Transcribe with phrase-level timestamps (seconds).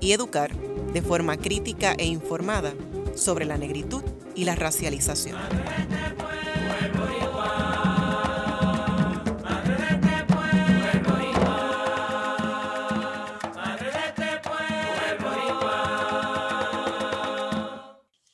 [0.00, 2.72] y educar de forma crítica e informada
[3.16, 4.02] sobre la negritud
[4.34, 5.38] y la racialización.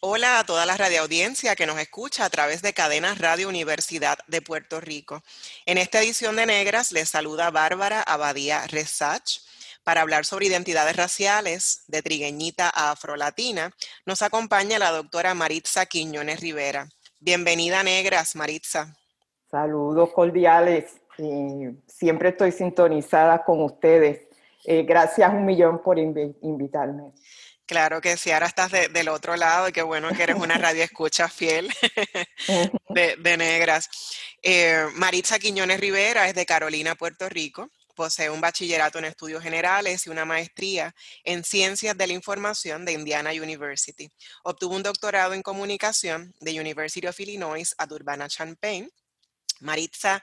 [0.03, 4.43] Hola a toda la radioaudiencia que nos escucha a través de Cadenas Radio Universidad de
[4.43, 5.23] Puerto Rico.
[5.65, 9.41] En esta edición de Negras les saluda Bárbara Abadía Resach
[9.85, 13.75] para hablar sobre identidades raciales de trigueñita a afrolatina,
[14.07, 16.89] nos acompaña la doctora Maritza Quiñones Rivera.
[17.19, 18.97] Bienvenida, Negras, Maritza.
[19.51, 20.93] Saludos cordiales.
[21.87, 24.23] siempre estoy sintonizada con ustedes.
[24.65, 27.13] Eh, gracias un millón por invitarme.
[27.71, 30.83] Claro que sí, ahora estás del otro lado y qué bueno que eres una radio
[30.83, 31.69] escucha fiel
[32.89, 33.89] de, negras.
[34.43, 37.71] Eh, Maritza Quiñones Rivera es de Carolina, Puerto Rico.
[38.01, 42.95] Posee un bachillerato en estudios generales y una maestría en ciencias de la información de
[42.95, 44.11] Indiana University.
[44.43, 48.91] Obtuvo un doctorado en comunicación de University of Illinois at Urbana-Champaign.
[49.61, 50.23] Maritza,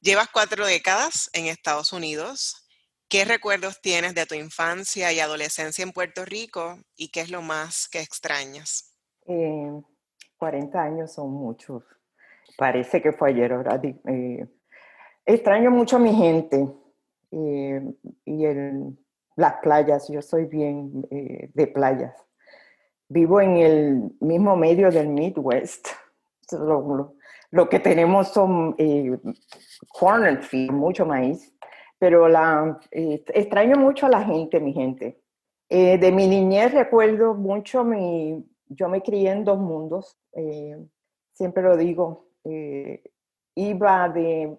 [0.00, 2.68] llevas cuatro décadas en Estados Unidos.
[3.08, 7.42] ¿Qué recuerdos tienes de tu infancia y adolescencia en Puerto Rico y qué es lo
[7.42, 8.94] más que extrañas?
[9.24, 9.98] 40
[10.38, 11.82] eh, años son muchos.
[12.56, 13.84] Parece que fue ayer, ¿verdad?
[13.84, 14.46] Eh,
[15.26, 16.64] extraño mucho a mi gente
[17.30, 17.82] eh,
[18.24, 18.98] y en
[19.38, 20.08] las playas.
[20.08, 22.14] Yo soy bien eh, de playas.
[23.08, 25.88] Vivo en el mismo medio del Midwest.
[27.50, 29.16] Lo, que tenemos son eh,
[30.70, 31.54] mucho maíz,
[31.98, 35.22] pero la, eh, extraño mucho a la gente, mi gente.
[35.70, 40.18] de mi niñez recuerdo mucho, mi, yo me crié en dos mundos,
[41.32, 42.30] siempre lo digo,
[43.54, 44.58] iba de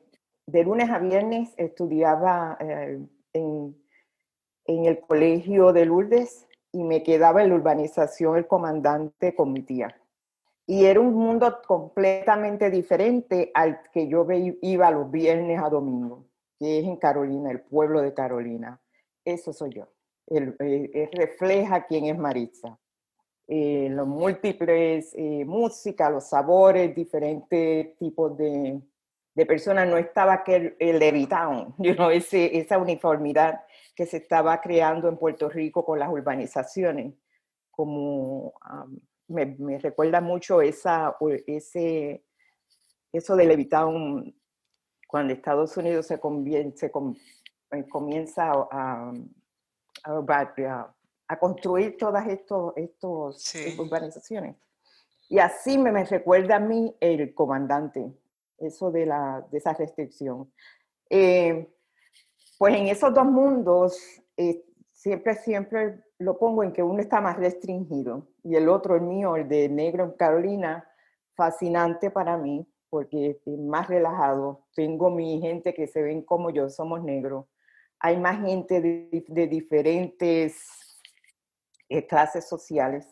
[0.51, 2.99] de lunes a viernes estudiaba eh,
[3.33, 3.75] en,
[4.65, 9.95] el colegio de Lourdes y me quedaba en la urbanización el comandante con mi tía.
[10.65, 14.25] Y era un mundo completamente diferente al que yo
[14.61, 16.25] iba los viernes a domingo,
[16.59, 18.79] que es en Carolina, el pueblo de Carolina.
[19.25, 19.87] Eso soy yo.
[20.27, 22.77] El, eh, refleja quién es Maritza.
[23.47, 25.15] Eh, los múltiples
[25.47, 28.79] música, los sabores, diferentes tipos de,
[29.35, 33.61] de personas, no estaba aquel el Levitown, you know, ese, esa uniformidad
[33.95, 37.13] que se estaba creando en Puerto Rico con las urbanizaciones.
[37.71, 38.53] Como
[39.27, 41.15] me, recuerda mucho esa,
[41.47, 42.23] ese,
[43.13, 44.35] eso de Levitown
[45.07, 46.19] cuando Estados Unidos se,
[46.75, 49.11] se eh, comienza a,
[50.03, 54.55] a, construir todas estos, estos urbanizaciones.
[55.29, 58.11] Y así me, me recuerda a mí el comandante,
[58.61, 60.51] eso de, la, de esa restricción.
[61.09, 61.67] Eh,
[62.57, 63.97] pues en esos dos mundos,
[64.37, 69.01] eh, siempre, siempre lo pongo en que uno está más restringido y el otro, el
[69.01, 70.87] mío, el de negro en Carolina,
[71.35, 74.65] fascinante para mí porque es más relajado.
[74.75, 77.45] Tengo mi gente que se ven como yo, somos negros.
[77.99, 80.99] Hay más gente de, de diferentes
[81.87, 83.07] eh, clases sociales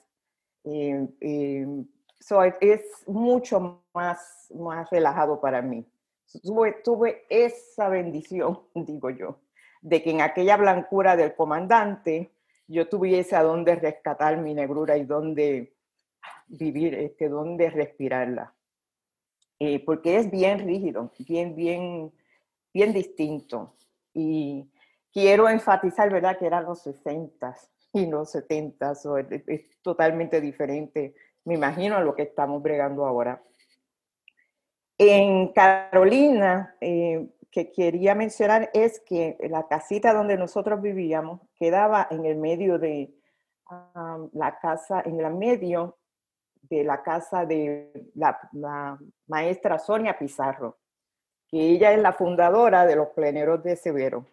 [2.61, 5.85] es mucho más, más relajado para mí.
[6.43, 9.39] Tuve, tuve esa bendición, digo yo,
[9.81, 12.31] de que en aquella blancura del comandante
[12.67, 15.73] yo tuviese a dónde rescatar mi negrura y dónde
[16.47, 18.53] vivir, este, dónde respirarla.
[19.59, 22.11] Eh, porque es bien rígido, bien, bien,
[22.73, 23.73] bien distinto.
[24.13, 24.69] Y
[25.11, 27.55] quiero enfatizar, ¿verdad?, que eran los 60
[27.93, 28.93] y los 70
[29.47, 31.15] es totalmente diferente
[31.47, 33.41] me imagino lo que estamos bregando ahora.
[34.97, 42.25] En Carolina, eh, que quería mencionar es que la casita donde nosotros vivíamos quedaba en
[42.25, 43.13] el medio de
[44.33, 45.97] la casa, en el medio
[46.63, 50.79] de la casa de la, maestra Sonia Pizarro,
[51.47, 54.25] que ella es la fundadora de los pleneros de Severo,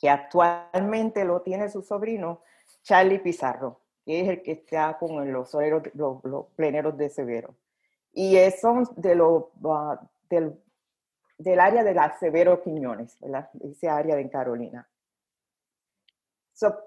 [0.00, 2.40] que actualmente lo tiene su sobrino
[2.82, 5.54] Charlie Pizarro que es el que está con los,
[5.94, 7.54] los, pleneros de Severo.
[8.12, 10.54] Y son de lo, ah, del,
[11.38, 13.50] del, área de la Severo Quiñones, ¿verdad?
[13.60, 14.86] ese área de Carolina.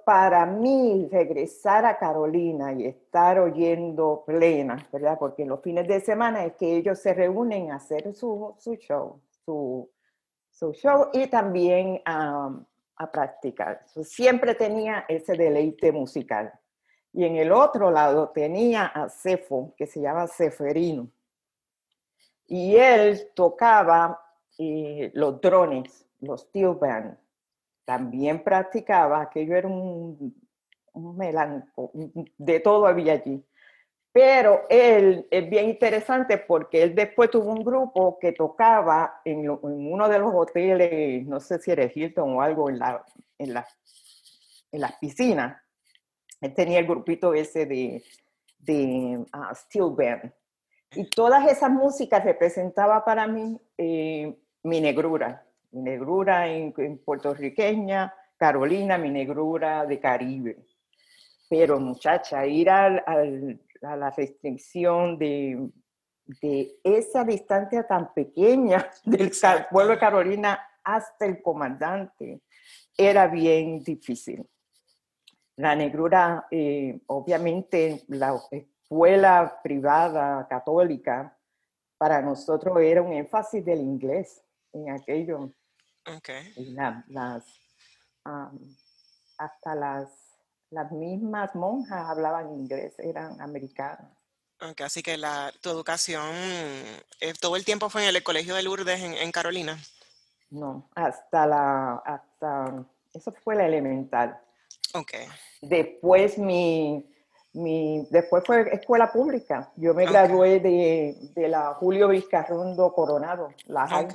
[0.06, 5.18] para mí, regresar a Carolina y estar oyendo plena, ¿verdad?
[5.20, 9.20] Porque los fines de semana es que ellos se reúnen a hacer su, su show,
[9.44, 9.90] su,
[10.52, 13.84] su, show y también a practicar.
[14.04, 16.54] siempre tenía ese deleite musical.
[17.18, 21.10] Y en el otro lado tenía a Cefo, que se llama Ceferino.
[22.46, 24.22] Y él tocaba
[24.60, 27.18] eh, los drones, los steel band
[27.86, 30.36] también practicaba, aquello era un,
[30.94, 31.92] un melanco,
[32.38, 33.44] de todo había allí.
[34.12, 40.08] Pero él es bien interesante porque él después tuvo un grupo que tocaba en, uno
[40.08, 43.04] de los hoteles, no sé si era Hilton o algo, en, la,
[43.40, 43.68] en, la,
[44.72, 45.67] en las piscinas.
[46.56, 48.04] Tenía el grupito ese de,
[48.60, 50.32] de uh, Steel Band.
[50.96, 58.98] Y todas esas músicas representaba para mí eh, mi negrura mi negrura en, puertorriqueña, Carolina,
[58.98, 60.66] mi negrura de Caribe.
[61.50, 63.04] Pero muchacha, ir al,
[63.82, 65.70] a la restricción de,
[66.42, 69.32] de, esa distancia tan pequeña del
[69.72, 72.42] pueblo de Carolina hasta el comandante
[72.98, 74.46] era bien difícil.
[75.58, 81.38] La negrura, eh, obviamente, la escuela privada católica,
[81.98, 85.52] para nosotros era un énfasis del inglés en aquello.
[86.18, 86.54] Okay.
[86.70, 87.44] las,
[89.38, 90.10] hasta las,
[90.70, 94.12] las mismas monjas hablaban inglés, eran americanas.
[94.60, 96.34] Okay, así que la, tu educación
[97.20, 99.78] eh, todo el tiempo fue en el Colegio de Lourdes en, Carolina.
[100.50, 104.40] No, hasta la, hasta, eso fue la elemental.
[104.94, 105.28] Okay.
[105.62, 107.06] Después mi,
[107.54, 109.72] mi, después fue escuela pública.
[109.76, 114.08] Yo me gradué de, de, la Julio Vizcarrondo Coronado, la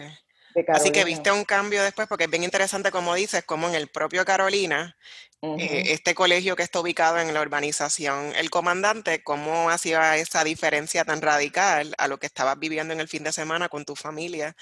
[0.68, 3.88] Así que viste un cambio después, porque es bien interesante, como dices, como en el
[3.88, 4.96] propio Carolina,
[5.42, 11.04] eh, este colegio que está ubicado en la urbanización El Comandante, cómo hacía esa diferencia
[11.04, 14.54] tan radical a lo que estabas viviendo en el fin de semana con tu familia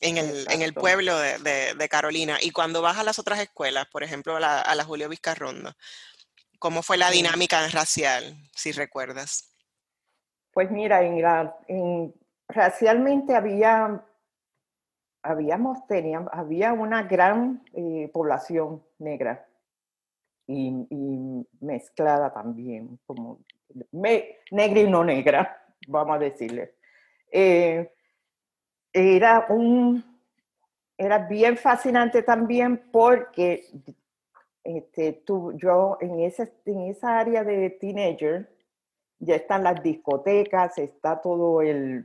[0.00, 2.38] en el, en el pueblo de, de, Carolina.
[2.40, 5.74] Y cuando vas a las otras escuelas, por ejemplo, a la, a la Julio Vizcarrondo,
[6.60, 9.50] ¿cómo fue la dinámica racial, si recuerdas?
[10.52, 12.14] Pues mira, en la, en,
[12.48, 14.04] racialmente había
[15.28, 19.46] habíamos, teníamos, había una gran eh, población negra
[20.46, 20.86] y,
[21.60, 23.40] mezclada también, como
[24.50, 26.74] negra y no negra, vamos a decirle.
[27.30, 27.92] Eh,
[28.92, 30.02] era un,
[30.96, 33.66] era bien fascinante también porque
[34.64, 38.48] este, tú, yo en, ese, en esa área de teenager
[39.18, 42.04] ya están las discotecas, está todo el,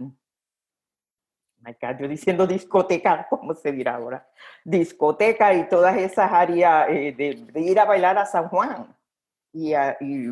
[2.00, 4.28] yo diciendo discoteca, como se dirá ahora,
[4.64, 8.96] discoteca y todas esas áreas eh, de, ir a bailar a San Juan
[9.52, 9.74] y,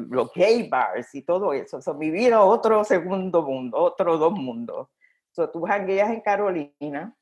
[0.09, 1.77] los gay bars y todo eso.
[1.77, 4.87] eso mi vida otro segundo mundo, otro dos mundos.
[5.31, 7.15] So, tú jangueas en Carolina,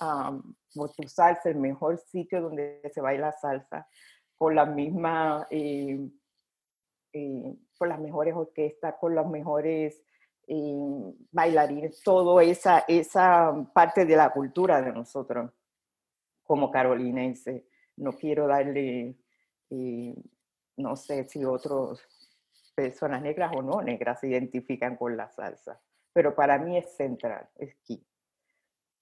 [0.00, 0.54] um,
[0.96, 3.88] tu salsa, el mejor sitio donde se baila salsa,
[4.36, 5.98] con la misma, eh,
[7.12, 10.04] eh, con las mejores orquestas, con los mejores
[11.30, 15.50] bailarines, todo esa, esa parte de la cultura de nosotros
[16.42, 17.66] como carolinense.
[17.96, 19.16] No quiero darle,
[19.70, 20.14] eh,
[20.76, 22.00] no sé si otras
[22.74, 25.80] personas negras o no negras se identifican con la salsa,
[26.12, 28.04] pero para mí es central, es key.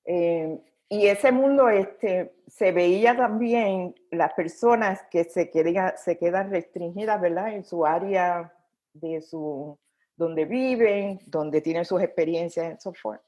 [0.04, 6.50] Eh, y ese mundo este, se veía también las personas que se quedan, se quedan
[6.50, 7.54] restringidas, ¿verdad?
[7.54, 8.52] En su área
[8.92, 9.78] de su
[10.16, 12.78] donde viven, donde tienen sus experiencias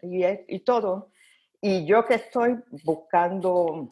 [0.02, 1.10] y, todo.
[1.60, 3.88] Y yo que estoy buscando,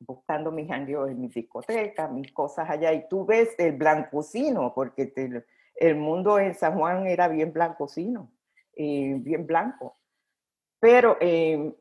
[0.00, 5.12] buscando mis años en mi discoteca, mis cosas allá, y tú ves el blancocino, porque
[5.76, 8.30] el mundo en San Juan era bien blancocino,
[8.74, 9.98] eh, bien blanco.
[10.80, 11.74] Pero eh,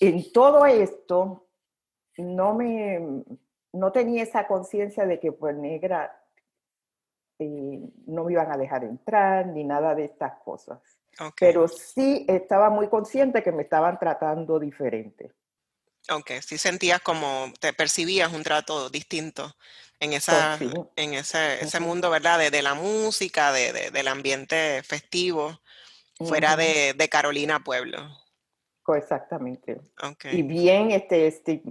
[0.00, 1.48] en todo esto,
[2.16, 3.24] no me,
[3.72, 6.12] no tenía esa conciencia de que pues negra
[7.38, 10.80] eh, no me iban a dejar entrar ni nada de estas cosas.
[11.38, 15.32] Pero sí estaba muy consciente que me estaban tratando diferente.
[16.10, 19.54] Ok, sí sentías como, te percibías un trato distinto
[20.00, 20.58] en, esa,
[20.96, 22.50] en ese, ese, mundo, ¿verdad?
[22.50, 25.60] De, la música, de, del ambiente festivo,
[26.16, 27.98] fuera de, Carolina Pueblo.
[28.96, 29.80] Exactamente.
[30.32, 31.62] Y bien este, este,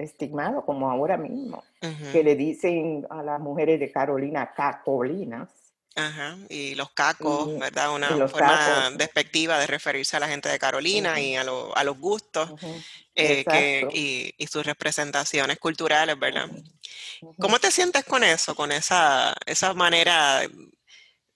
[0.00, 1.62] estigmado como ahora mismo,
[2.12, 5.48] que le dicen a las mujeres de Carolina cacolinas,
[5.96, 7.92] Ajá, y los cacos, ¿verdad?
[7.92, 12.52] Una forma despectiva de referirse a la gente de Carolina y a, a, los gustos
[13.16, 16.48] eh, y, y, sus representaciones culturales, ¿verdad?
[17.38, 20.42] ¿Cómo te sientes con eso, con esa, esa manera,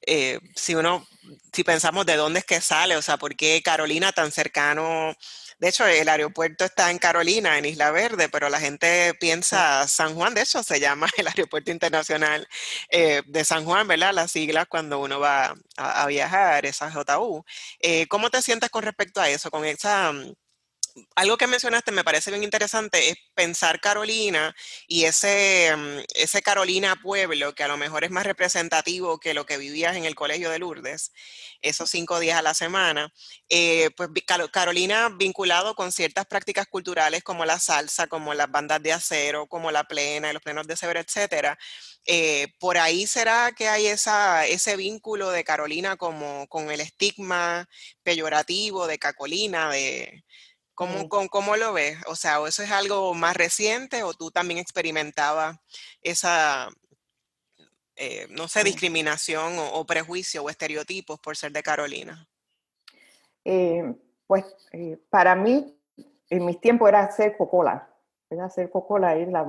[0.03, 1.07] eh, si uno,
[1.53, 5.15] si pensamos de dónde es que sale, o sea, por qué Carolina tan cercano
[5.59, 10.15] de hecho, el aeropuerto está en Carolina, en Isla Verde, pero la gente piensa San
[10.15, 12.47] Juan, de hecho se llama el Aeropuerto Internacional
[12.91, 14.13] eh, de San Juan, ¿verdad?
[14.15, 17.45] Las siglas cuando uno va a, viajar, esa JU.
[17.81, 20.13] Eh, ¿Cómo te sientes con respecto a eso, con esa
[21.17, 24.55] algo que mencionaste me parece bien interesante es pensar Carolina
[24.87, 29.45] y ese, mm, ese Carolina pueblo que a lo mejor es más representativo que lo
[29.47, 31.13] que vivías en el colegio de Lourdes,
[31.63, 33.13] esos cinco días a la semana.
[33.49, 34.11] Eh, pues
[34.53, 39.71] Carolina vinculado con ciertas prácticas culturales como la salsa, como las bandas de acero, como
[39.71, 41.59] la plena, los plenos de severo, etcétera.
[42.07, 47.69] Eh, por ahí será que hay esa, ese vínculo de Carolina como con el estigma
[48.03, 50.25] peyorativo de Cacolina, de
[50.75, 51.99] ¿Cómo, ¿Cómo, lo ves?
[52.09, 55.57] O sea, ¿o eso es algo más reciente o tú también experimentabas
[56.03, 56.69] esa,
[57.95, 62.27] eh, no sé, discriminación o, prejuicio o estereotipos por ser de Carolina?
[63.45, 63.95] Eh,
[64.27, 65.79] pues eh, para mí,
[66.29, 67.89] en mis tiempos era ser cocola.
[68.29, 69.47] Era ser cocola, es la,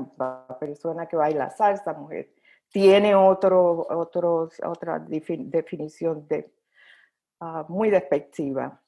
[0.60, 2.36] persona que baila salsa, mujer.
[2.70, 6.54] Tiene otro, otro, otra definición de,
[7.40, 8.80] ah, muy despectiva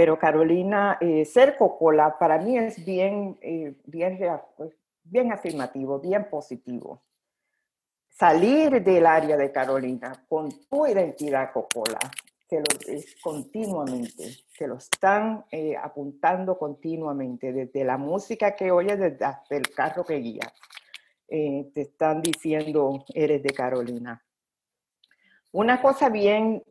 [0.00, 4.18] pero Carolina, eh, ser cocola para mí es bien, eh, bien,
[4.56, 4.72] pues,
[5.04, 7.02] bien afirmativo, bien positivo.
[8.08, 11.98] Salir del área de Carolina con tu identidad cocola,
[12.48, 18.98] que lo es continuamente, que lo están eh, apuntando continuamente, desde la música que oyes,
[18.98, 20.50] desde el carro que guía.
[21.28, 24.24] te están diciendo, eres de Carolina.
[25.52, 26.64] Una cosa bien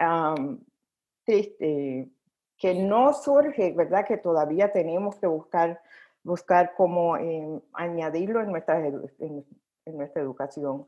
[2.60, 4.06] que no surge, ¿verdad?
[4.06, 5.82] Que todavía tenemos que buscar,
[6.24, 9.46] buscar cómo eh, añadirlo en nuestra, en,
[9.86, 10.86] nuestra educación.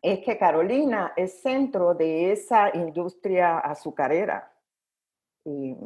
[0.00, 4.50] Es que Carolina es centro de esa industria azucarera.
[5.44, 5.76] Y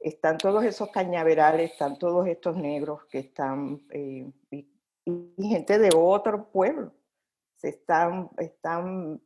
[0.00, 4.66] están todos esos cañaverales, están todos estos negros que están, eh, y,
[5.36, 6.92] gente de otro pueblo,
[7.56, 9.20] se están, están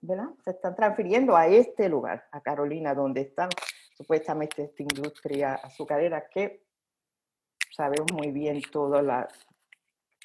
[0.00, 0.28] ¿verdad?
[0.44, 3.48] Se están transfiriendo a este lugar, a Carolina, donde están
[3.96, 6.62] supuestamente esta industria azucarera que
[7.70, 9.26] sabemos muy bien todas las,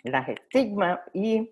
[0.04, 1.50] las estigmas y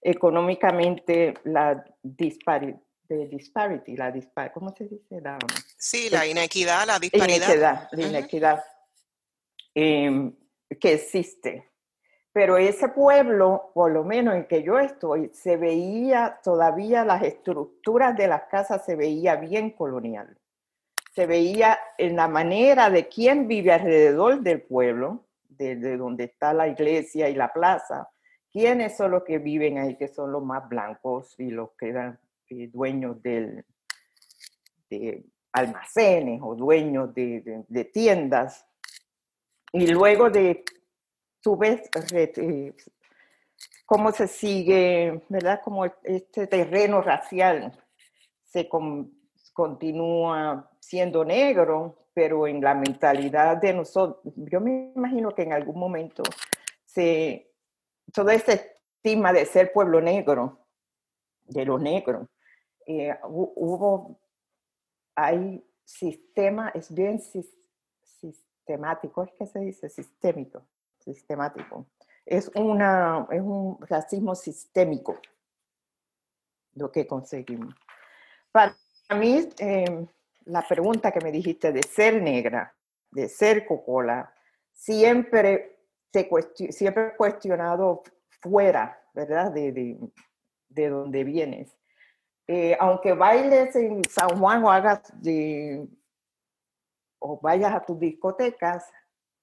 [0.00, 2.80] económicamente la disparidad
[3.28, 5.20] disparity, la dispar ¿cómo se dice?
[5.20, 5.38] La,
[5.76, 7.88] sí, la inequidad, la disparidad.
[7.92, 8.64] la inequidad
[9.74, 10.34] em,
[10.80, 11.68] que existe.
[12.32, 18.16] Pero ese pueblo, por lo menos en que yo estoy, se veía todavía las estructuras
[18.16, 20.38] de las casas, se veía bien colonial
[21.14, 26.68] se veía en la manera de quién vive alrededor del pueblo, de, donde está la
[26.68, 28.08] iglesia y la plaza,
[28.50, 32.18] quiénes son los que viven ahí, que son los más blancos y los que eran
[32.48, 33.64] eh, dueños del,
[34.88, 38.66] de almacenes o dueños de, tiendas.
[39.72, 40.64] Y luego de,
[41.42, 42.74] tú ves eh,
[43.84, 45.60] cómo se sigue, ¿verdad?
[45.62, 47.78] Como este terreno racial
[48.44, 48.68] se
[49.52, 55.78] continúa siendo negro, pero en la mentalidad de nosotros, yo me imagino que en algún
[55.78, 56.24] momento
[56.84, 57.52] se,
[58.12, 60.58] todo ese estigma de ser pueblo negro,
[61.44, 62.28] de lo negro,
[62.86, 64.18] eh, hubo,
[65.14, 67.20] hay sistema, es bien
[68.02, 70.66] sistemático, es que se dice sistémico,
[70.98, 71.86] sistemático.
[72.26, 75.16] Es, una, es un racismo sistémico
[76.74, 77.72] lo que conseguimos.
[78.50, 78.76] Para
[79.16, 80.06] mí, eh,
[80.46, 82.74] la pregunta que me dijiste de ser negra,
[83.10, 84.32] de ser cocola,
[84.72, 85.78] siempre,
[86.12, 88.02] se siempre cuestionado
[88.40, 89.52] fuera, ¿verdad?
[89.52, 89.72] De,
[90.68, 91.76] de, donde vienes.
[92.46, 95.86] Eh, aunque bailes en San Juan o hagas de,
[97.18, 98.90] o vayas a tus discotecas,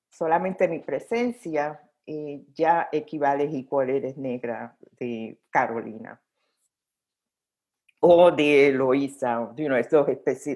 [0.09, 6.19] solamente mi presencia eh, ya equivale cuál eres negra de Carolina
[7.99, 9.77] o de Eloísa, you know,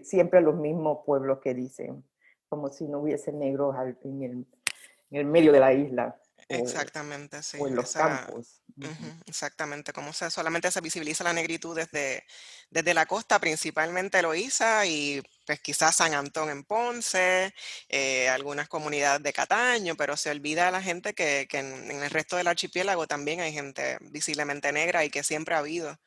[0.03, 2.03] siempre los mismos pueblos que dicen,
[2.47, 4.31] como si no hubiese negros en el,
[5.11, 6.17] en el medio de la isla.
[6.49, 7.57] Exactamente, sí.
[7.59, 8.61] O en los campos.
[9.25, 12.23] exactamente, como se, solamente se visibiliza la negritud desde,
[12.69, 17.53] desde la costa, principalmente Eloísa y pues quizás San Antón en Ponce,
[17.89, 22.03] eh, algunas comunidades de Cataño, pero se olvida a la gente que, que en, en,
[22.03, 25.97] el resto del archipiélago también hay gente visiblemente negra y que siempre ha habido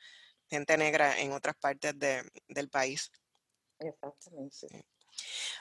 [0.49, 3.11] gente negra en otras partes del país.
[3.79, 4.85] Exactamente.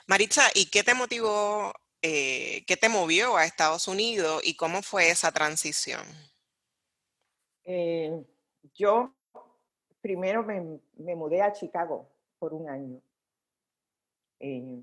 [0.06, 5.10] Maritza, ¿y qué te motivó, eh, qué te movió a Estados Unidos y cómo fue
[5.10, 6.06] esa transición?
[7.64, 8.24] Eh,
[8.74, 9.12] yo
[10.00, 10.80] primero me,
[11.16, 13.00] mudé a Chicago por un año.
[14.38, 14.82] Eh,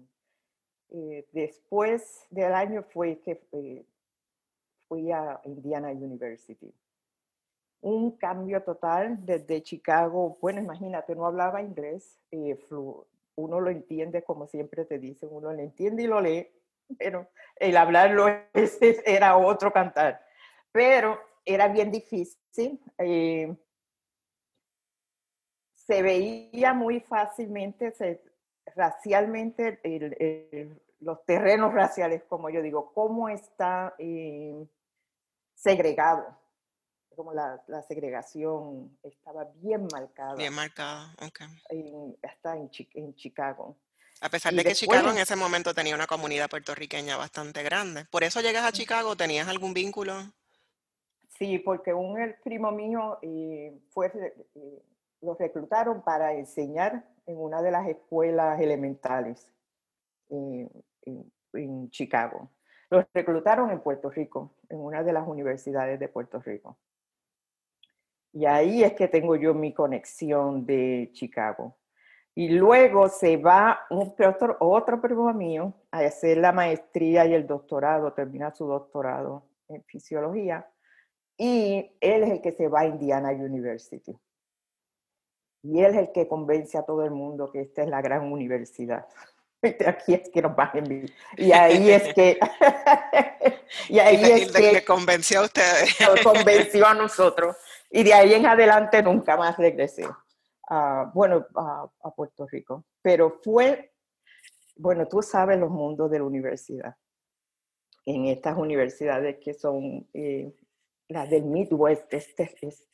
[1.32, 3.86] después del año fue que
[4.88, 6.74] fui a Indiana University.
[7.84, 10.38] Un cambio total desde Chicago.
[10.40, 12.18] Bueno, imagínate, no hablaba inglés,
[13.36, 16.48] uno lo entiende como siempre te dicen, uno lo entiende y lo lee,
[16.98, 18.28] pero el hablarlo
[19.06, 20.26] era otro cantar.
[20.72, 22.80] Pero era bien difícil.
[23.00, 23.54] Eh,
[25.74, 27.94] se veía muy fácilmente,
[28.78, 29.82] racialmente,
[31.02, 34.66] los terrenos raciales, como yo digo, cómo está eh,
[35.54, 36.43] segregado
[37.16, 40.36] como la, segregación estaba bien marcada.
[40.36, 41.42] Bien marcada, ok.
[42.24, 43.78] hasta en, en, Chicago.
[44.22, 48.06] A pesar de que Chicago en ese momento tenía una comunidad puertorriqueña bastante grande.
[48.06, 49.16] ¿Por eso llegas a Chicago?
[49.16, 50.14] ¿Tenías algún vínculo?
[51.38, 54.12] Sí, porque un el primo mío eh, fue,
[54.56, 54.84] eh,
[55.22, 59.48] lo reclutaron para enseñar en una de las escuelas elementales
[60.30, 60.70] eh,
[61.54, 62.50] en Chicago.
[62.90, 66.78] Los reclutaron en Puerto Rico, en una de las universidades de Puerto Rico.
[68.34, 71.78] Y ahí es que tengo yo mi conexión de Chicago.
[72.36, 77.46] Y luego se va un, otro, otro primo mío a hacer la maestría y el
[77.46, 80.68] doctorado, termina su doctorado en fisiología.
[81.38, 84.18] Y él es el que se va a Indiana University.
[85.62, 88.32] Y él es el que convence a todo el mundo que esta es la gran
[88.32, 89.08] universidad.
[89.86, 91.10] Aquí es que nos van a enviar.
[91.38, 92.40] Y ahí es que.
[93.90, 94.84] y ahí es que.
[94.84, 96.00] convenció a ustedes.
[96.02, 97.56] Nos convenció a nosotros.
[97.96, 100.08] Y de ahí en adelante nunca más regresé,
[100.68, 102.86] a, bueno, a, Puerto Rico.
[103.04, 103.94] Pero fue,
[104.76, 106.96] bueno, tú sabes los mundos de la universidad.
[108.04, 110.52] En estas universidades que son eh,
[111.08, 112.90] las del Midwest, este, es,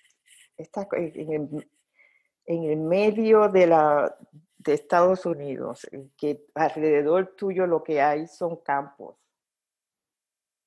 [0.57, 1.69] en, el,
[2.45, 4.13] en el medio de, la,
[4.57, 5.87] de Estados Unidos,
[6.17, 9.15] que alrededor tuyo lo que hay son campos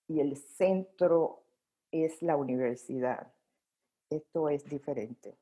[0.09, 1.45] y el centro
[1.91, 3.31] es la universidad
[4.17, 5.37] esto es diferente.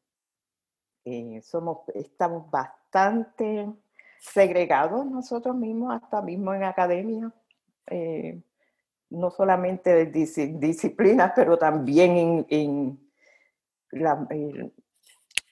[1.05, 3.69] Eh, somos, estamos bastante
[4.21, 7.33] segregados nosotros mismos, hasta mismo en academia,
[7.87, 8.41] eh,
[9.09, 13.11] no solamente de disciplinas, pero también en,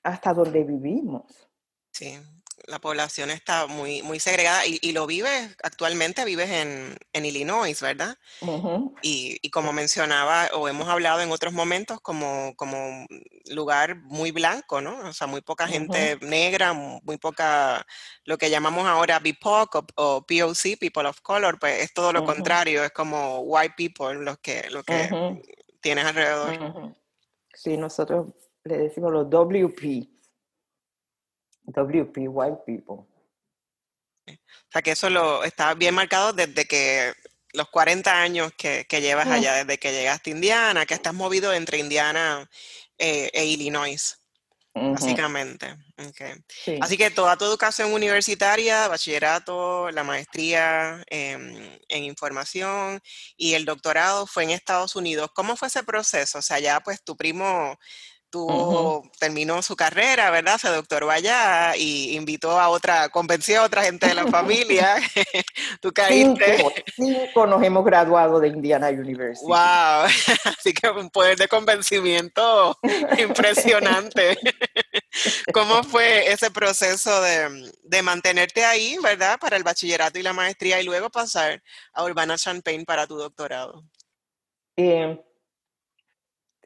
[0.02, 1.48] hasta donde vivimos.
[1.90, 2.14] Sí,
[2.68, 8.16] la población está muy, muy segregada y, lo vives, actualmente vives en, Illinois, ¿verdad?
[9.02, 13.06] y, como mencionaba o hemos hablado en otros momentos, como, como
[13.50, 14.98] lugar muy blanco, ¿no?
[15.08, 17.84] O sea, muy poca gente negra, muy poca,
[18.24, 22.84] lo que llamamos ahora BIPOC o, POC, People of Color, pues es todo lo contrario,
[22.84, 25.42] es como white people los que, lo que
[25.80, 26.94] tienes alrededor.
[27.54, 28.28] Sí, nosotros
[28.64, 30.17] le decimos los WP.
[31.68, 33.04] WP, White People.
[34.26, 37.14] O sea que eso lo está bien marcado desde que
[37.52, 39.32] los 40 años que, llevas mm.
[39.32, 42.48] allá, desde que llegaste a Indiana, que estás movido entre Indiana
[42.98, 44.20] eh, e Illinois,
[44.74, 45.76] básicamente.
[46.80, 53.00] Así que toda tu educación universitaria, bachillerato, la maestría en, en, información
[53.36, 55.30] y el doctorado fue en Estados Unidos.
[55.34, 56.38] ¿Cómo fue ese proceso?
[56.38, 57.78] O sea, ya pues tu primo
[58.30, 60.58] tuvo, terminó su carrera, ¿verdad?
[60.58, 64.96] Se doctoró allá y invitó a otra, convenció a otra gente de la familia.
[65.80, 66.64] Tú caíste.
[66.94, 69.46] Cinco, nos hemos graduado de Indiana University.
[69.46, 69.56] ¡Wow!
[70.58, 72.76] Así que un poder de convencimiento
[73.18, 74.38] impresionante.
[75.52, 79.38] ¿Cómo fue ese proceso de, de, mantenerte ahí, ¿verdad?
[79.38, 81.62] Para el bachillerato y la maestría y luego pasar
[81.92, 83.84] a Urbana Champaign para tu doctorado.
[84.76, 85.18] Eh,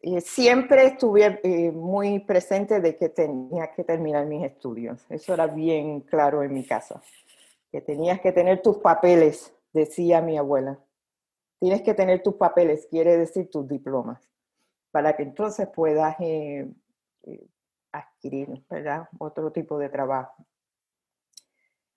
[0.02, 5.06] eh, siempre estuve eh, muy presente de que tenía que terminar mis estudios.
[5.08, 7.00] Eso era bien claro en mi casa.
[7.70, 10.80] Que tenías que tener tus papeles, decía mi abuela.
[11.60, 14.28] Tienes que tener tus papeles, quiere decir tus diplomas,
[14.90, 16.68] para que entonces puedas eh,
[17.92, 18.64] adquirir
[19.18, 20.44] otro tipo de trabajo.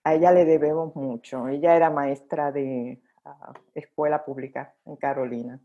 [0.03, 1.47] A ella le debemos mucho.
[1.47, 5.59] Ella era maestra de ah, escuela pública en Carolina.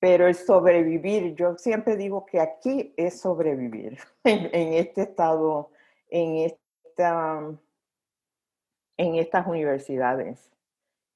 [0.00, 5.70] Pero el sobrevivir, yo siempre digo que aquí es sobrevivir en, este estado,
[6.08, 7.52] en, esta,
[8.96, 10.50] en estas universidades.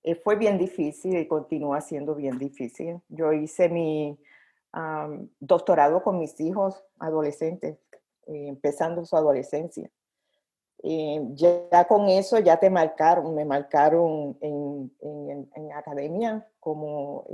[0.03, 3.01] Eh, fue bien difícil y continúa siendo bien difícil.
[3.09, 4.19] Yo hice mi
[5.39, 7.77] doctorado con mis hijos adolescentes
[8.27, 9.91] eh, empezando su adolescencia.
[10.83, 17.25] Eh, ya, con eso ya te marcaron, me marcaron en, en, academia como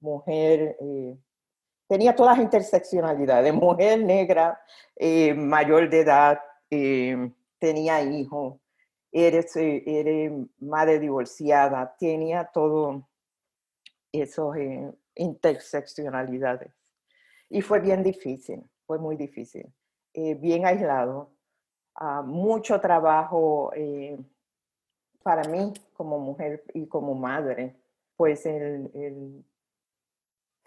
[0.00, 0.76] mujer,
[1.86, 4.60] tenía todas las interseccionalidades, mujer negra,
[5.36, 6.40] mayor de edad,
[7.58, 8.58] tenía hijos,
[9.12, 9.54] eres,
[10.58, 13.08] madre divorciada, tenía todo
[14.12, 14.52] eso
[15.14, 16.72] interseccionalidades.
[17.48, 19.72] Y fue bien difícil, fue muy difícil.
[20.14, 21.32] Eh, bien aislado,
[22.24, 24.18] mucho trabajo eh,
[25.22, 27.76] para mí como mujer y como madre,
[28.16, 29.44] pues el,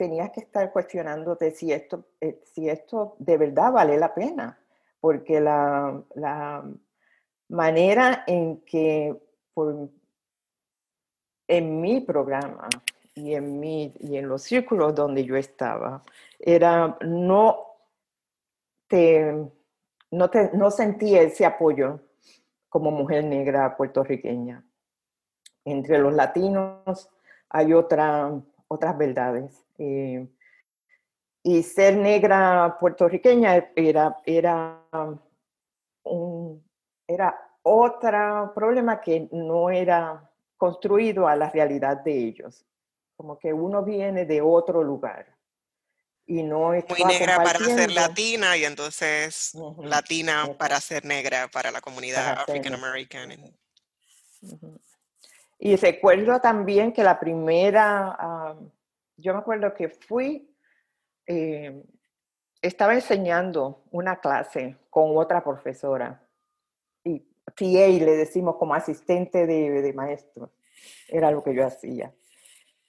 [0.03, 4.59] tenías que estar cuestionándote si esto, eh, si esto de verdad vale la pena,
[4.99, 6.03] porque la,
[7.47, 9.15] manera en que
[11.47, 12.67] en mi programa
[13.15, 16.03] y en, mi, y en los círculos donde yo estaba,
[16.37, 17.59] era no
[18.87, 19.33] te,
[20.11, 22.01] no, te, no sentí ese apoyo
[22.67, 24.65] como mujer negra puertorriqueña.
[25.63, 27.09] Entre los latinos
[27.49, 28.33] hay otra,
[28.67, 29.62] otras verdades.
[29.77, 30.27] Eh,
[31.43, 34.81] y ser negra puertorriqueña era, era,
[36.03, 36.63] un,
[37.07, 42.65] era otro problema que no era construido a la realidad de ellos
[43.15, 45.33] como que uno viene de otro lugar
[46.25, 51.71] y no es muy negra para ser latina y entonces latina para ser negra para
[51.71, 53.55] la comunidad African American.
[55.59, 58.55] Y recuerdo también que la primera,
[59.17, 60.49] yo me acuerdo que fui,
[61.27, 61.83] eh,
[62.61, 66.27] estaba enseñando una clase con otra profesora
[67.03, 67.19] y
[67.55, 70.53] TA le decimos como asistente de, maestro,
[71.07, 72.13] era lo que yo hacía.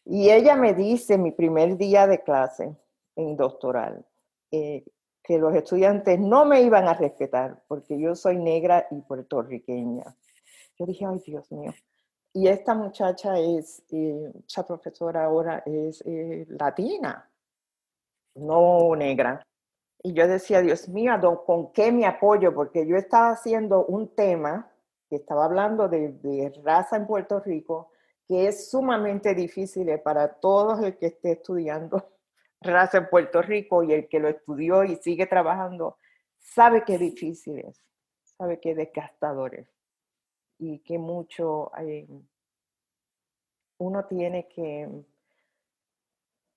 [0.04, 2.76] Y ella me dice, mi primer día de clase
[3.16, 4.06] en doctoral,
[4.50, 4.84] eh,
[5.22, 10.04] que los estudiantes no me iban a respetar porque yo soy negra y puertorriqueña.
[10.78, 11.72] Yo dije, ay Dios mío.
[12.36, 14.32] Y esta muchacha es, eh,
[14.66, 17.30] profesora ahora es eh, latina,
[18.34, 19.40] no negra.
[20.02, 21.12] Y yo decía, Dios mío,
[21.46, 22.52] ¿con qué me apoyo?
[22.52, 24.68] Porque yo estaba haciendo un tema
[25.08, 27.92] que estaba hablando de, raza en Puerto Rico
[28.26, 32.10] que es sumamente difícil para todos el que esté estudiando
[32.60, 35.98] raza en Puerto Rico y el que lo estudió y sigue trabajando,
[36.40, 37.80] sabe que difícil es,
[38.24, 39.73] sabe que desgastador es
[40.72, 42.06] y que mucho hay,
[43.78, 44.88] uno tiene que,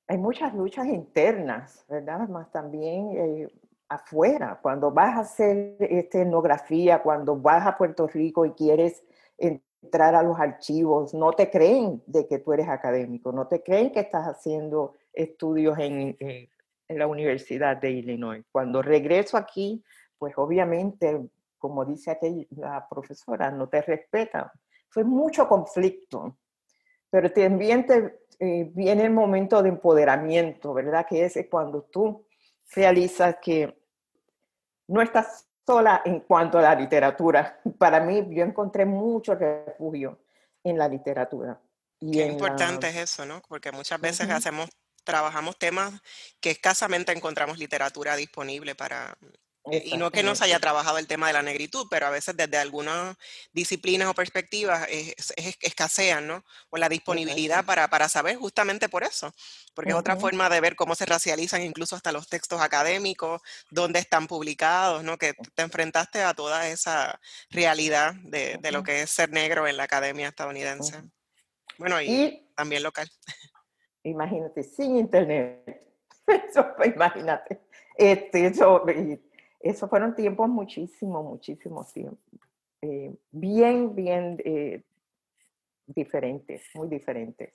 [0.08, 2.28] hay muchas luchas internas, ¿verdad?
[2.30, 3.48] Más también eh,
[3.90, 9.04] afuera, cuando vas a hacer esta etnografía, cuando vas a Puerto Rico y quieres
[9.38, 13.92] entrar a los archivos, no te creen de que tú eres académico, no te creen
[13.92, 16.50] que estás haciendo estudios en, en,
[16.90, 18.46] la Universidad de Illinois.
[18.50, 19.84] Cuando regreso aquí,
[20.18, 24.50] pues obviamente, como dice aquí la profesora, no te respetan.
[24.90, 26.38] Fue mucho conflicto,
[27.10, 31.06] pero también te, eh, viene el momento de empoderamiento, ¿verdad?
[31.08, 32.28] Que es cuando tú
[32.74, 33.82] realizas que
[34.88, 37.60] no estás sola en cuanto a la literatura.
[37.78, 40.20] Para mí, yo encontré mucho refugio
[40.64, 41.60] en la literatura.
[42.00, 43.42] Y Qué importante es eso, ¿no?
[43.48, 44.70] Porque muchas veces hacemos,
[45.04, 45.94] trabajamos temas
[46.40, 49.18] que escasamente encontramos literatura disponible para,
[49.72, 52.36] y no que no se haya trabajado el tema de la negritud, pero a veces
[52.38, 53.18] desde algunas
[53.54, 54.88] disciplinas o perspectivas
[55.62, 56.44] escasean, ¿no?
[56.70, 59.34] O la disponibilidad para, para, saber justamente por eso,
[59.74, 64.00] porque es otra forma de ver cómo se racializan incluso hasta los textos académicos, dónde
[64.00, 65.18] están publicados, ¿no?
[65.18, 69.78] Que te enfrentaste a toda esa realidad de, de lo que es ser negro en
[69.78, 71.02] la academia estadounidense.
[71.78, 73.08] Bueno, y, también local.
[74.04, 75.84] Imagínate, sin internet.
[76.28, 77.62] Eso, imagínate.
[77.96, 78.84] Este, eso,
[79.68, 82.22] esos fueron tiempos muchísimo, muchísimo tiempo.
[82.82, 84.84] Eh, bien, bien eh,
[85.86, 87.54] diferentes, muy diferentes.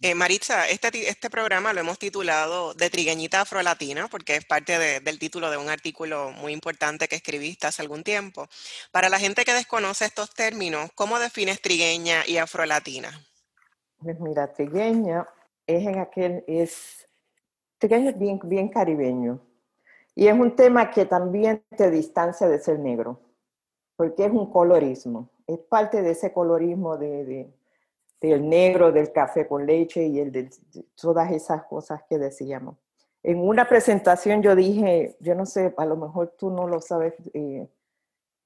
[0.00, 5.18] Eh, Maritza, este, este programa lo hemos titulado De Trigueñita Afrolatina, porque es parte del
[5.18, 8.46] título de un artículo muy importante que escribiste hace algún tiempo.
[8.92, 13.10] Para la gente que desconoce estos términos, ¿cómo defines trigueña y afrolatina?
[13.98, 15.26] Pues mira, trigueña
[15.66, 17.08] es en aquel, es,
[17.78, 19.47] trigueña es bien, bien caribeño.
[20.18, 23.20] Y es un tema que también te distancia de ser negro,
[23.94, 27.48] porque es un colorismo, es parte de ese colorismo de,
[28.20, 30.50] del negro, del café con leche y el de,
[31.00, 32.78] todas esas cosas que decíamos.
[33.22, 37.14] En una presentación yo dije, yo no sé, a lo mejor tú no lo sabes,
[37.32, 37.68] eh,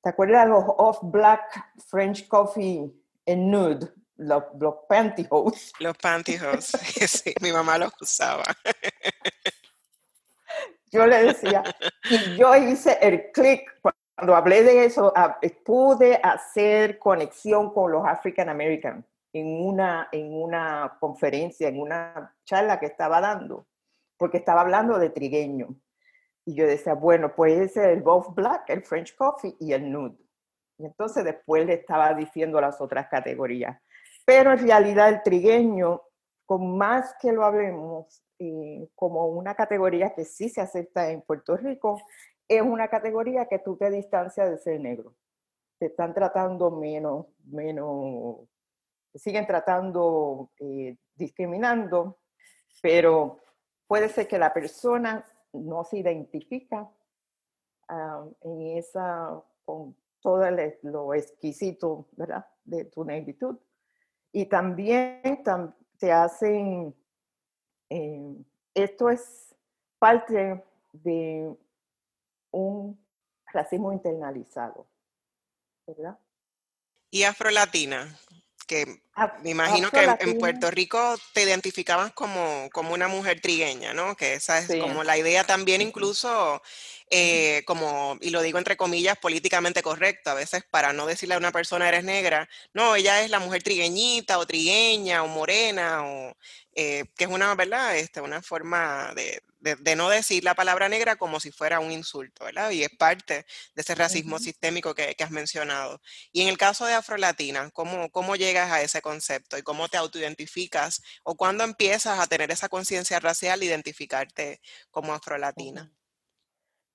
[0.03, 3.89] ¿te acuerdas de los off-black French coffee en nude?
[4.17, 5.73] Los, los pantyhose.
[5.81, 6.77] Los pantyhose,
[7.09, 8.45] sí, mi mamá los usaba.
[10.93, 11.63] Yo le decía,
[12.11, 15.13] y yo hice el clic cuando hablé de eso,
[15.65, 22.79] pude hacer conexión con los African American en una, en una conferencia, en una charla
[22.79, 23.67] que estaba dando,
[24.19, 25.75] porque estaba hablando de trigueño.
[26.45, 30.19] Y yo decía, bueno, puede ser el Both Black, el French Coffee y el Nude.
[30.79, 33.81] Y entonces después le estaba diciendo las otras categorías.
[34.27, 36.03] Pero en realidad el trigueño,
[36.45, 41.57] con más que lo hablemos eh, como una categoría que sí se acepta en Puerto
[41.57, 42.01] Rico,
[42.49, 45.15] es una categoría que tú te distancias de ser negro.
[45.79, 48.49] Te están tratando menos, menos,
[49.15, 52.19] siguen tratando, eh, discriminando,
[52.83, 53.41] pero
[53.87, 56.91] puede ser que la persona no se identifica
[57.89, 60.45] ah, en esa, con todo
[60.83, 62.47] lo exquisito, ¿verdad?
[62.65, 63.59] De tu negritud.
[64.33, 65.43] Y también
[65.99, 66.95] te hacen,
[67.95, 69.55] eh, esto es
[69.99, 71.55] parte de
[72.51, 72.99] un
[73.53, 74.87] racismo internalizado,
[75.87, 76.19] ¿verdad?
[77.11, 78.19] Y afrolatina,
[78.67, 79.03] que
[79.43, 84.17] me imagino que en, Puerto Rico te identificabas como, como una mujer trigueña, ¿no?
[84.17, 86.63] Que esa es como la idea también incluso
[87.15, 91.39] eh, como, y lo digo entre comillas, políticamente correcto, a veces para no decirle a
[91.39, 96.35] una persona eres negra, no, ella es la mujer trigueñita o trigueña o morena, o,
[96.75, 97.99] eh, que es una, ¿verdad?
[97.99, 102.47] Este, una forma de, de, no decir la palabra negra como si fuera un insulto,
[102.47, 102.71] ¿verdad?
[102.71, 103.45] Y es parte
[103.75, 106.01] de ese racismo sistémico que, que, has mencionado.
[106.33, 109.99] Y en el caso de Afrolatina, ¿cómo, ¿cómo llegas a ese concepto y cómo te
[109.99, 114.61] autoidentificas o cuándo empiezas a tener esa conciencia racial, identificarte
[114.91, 115.93] como afrolatina?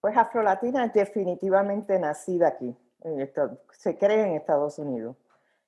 [0.02, 2.76] Pues afrolatina es definitivamente nacida aquí,
[3.72, 5.16] se cree en Estados Unidos.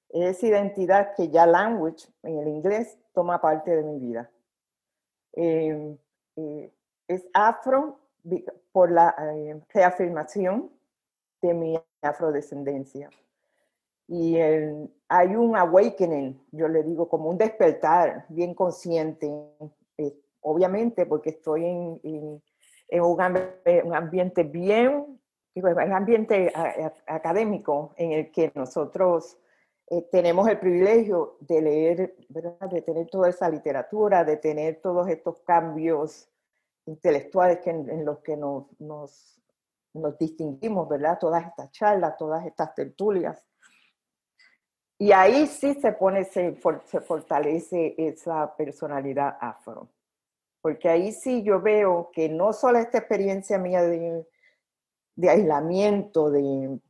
[0.10, 4.32] Es identidad que ya language, en el inglés, toma parte de mi vida.
[5.34, 5.98] Em,
[6.36, 6.74] eh,
[7.08, 8.00] es afro
[8.72, 10.72] por la eh, reafirmación
[11.42, 13.10] de mi afrodescendencia.
[14.12, 19.32] Y hay un awakening, yo le digo, como un despertar bien consciente,
[19.98, 22.42] eh, obviamente porque estoy en
[22.90, 23.22] en un,
[23.96, 25.20] ambiente bien,
[25.56, 26.52] un ambiente
[27.06, 29.38] académico en el que nosotros
[29.88, 35.40] eh, tenemos el privilegio de leer, de tener toda esa literatura, de tener todos estos
[35.42, 36.30] cambios
[36.86, 39.40] intelectuales que, en, los que nos, nos,
[39.94, 41.18] nos, distinguimos, ¿verdad?
[41.20, 43.44] Todas estas charlas, todas estas tertulias.
[45.02, 49.88] Y ahí sí se pone, se, se fortalece esa personalidad afro.
[50.62, 54.28] Porque ahí sí yo veo que no solo esta experiencia mía de,
[55.30, 56.82] aislamiento, de,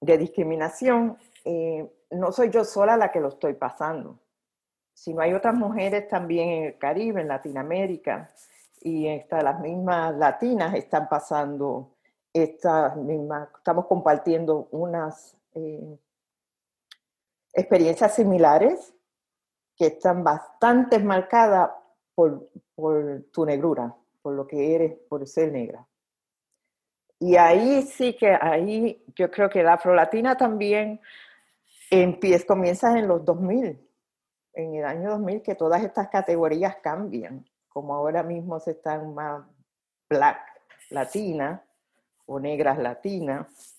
[0.00, 4.18] discriminación, eh, no soy yo sola la que lo estoy pasando,
[4.94, 8.30] sino hay otras mujeres también en el Caribe, en Latinoamérica,
[8.80, 11.94] y esta, las mismas latinas están pasando
[12.32, 15.98] estas mismas, estamos compartiendo unas eh,
[17.54, 18.94] experiencias similares
[19.76, 21.70] que están bastante marcadas
[22.14, 22.48] por,
[23.32, 25.86] tu negrura, por lo que eres, por ser negra.
[27.18, 31.00] Y ahí sí que, ahí yo creo que la afrolatina también
[31.90, 33.80] empieza, comienza en los 2000,
[34.54, 39.44] en el año 2000, que todas estas categorías cambian, como ahora mismo se están más
[40.08, 40.38] black
[40.90, 41.64] latina
[42.26, 43.76] o negras latinas.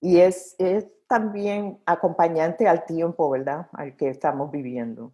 [0.00, 3.68] Y es, es también acompañante al tiempo, ¿verdad?
[3.72, 5.12] Al que estamos viviendo.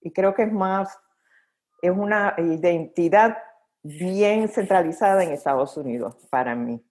[0.00, 0.98] Y creo que es más
[1.80, 3.38] es una identidad
[3.82, 6.84] bien centralizada en Estados Unidos para mí.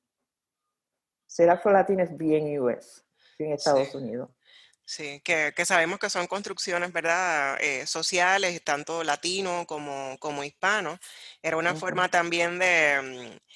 [1.25, 3.05] Ser afro-latina es bien US,
[3.37, 4.29] bien Estados Unidos.
[4.85, 7.57] Sí, que, sabemos que son construcciones, ¿verdad?
[7.59, 10.97] Eh, sociales, tanto latino como, como hispano.
[11.41, 13.01] Era una forma también de,
[13.35, 13.47] mm,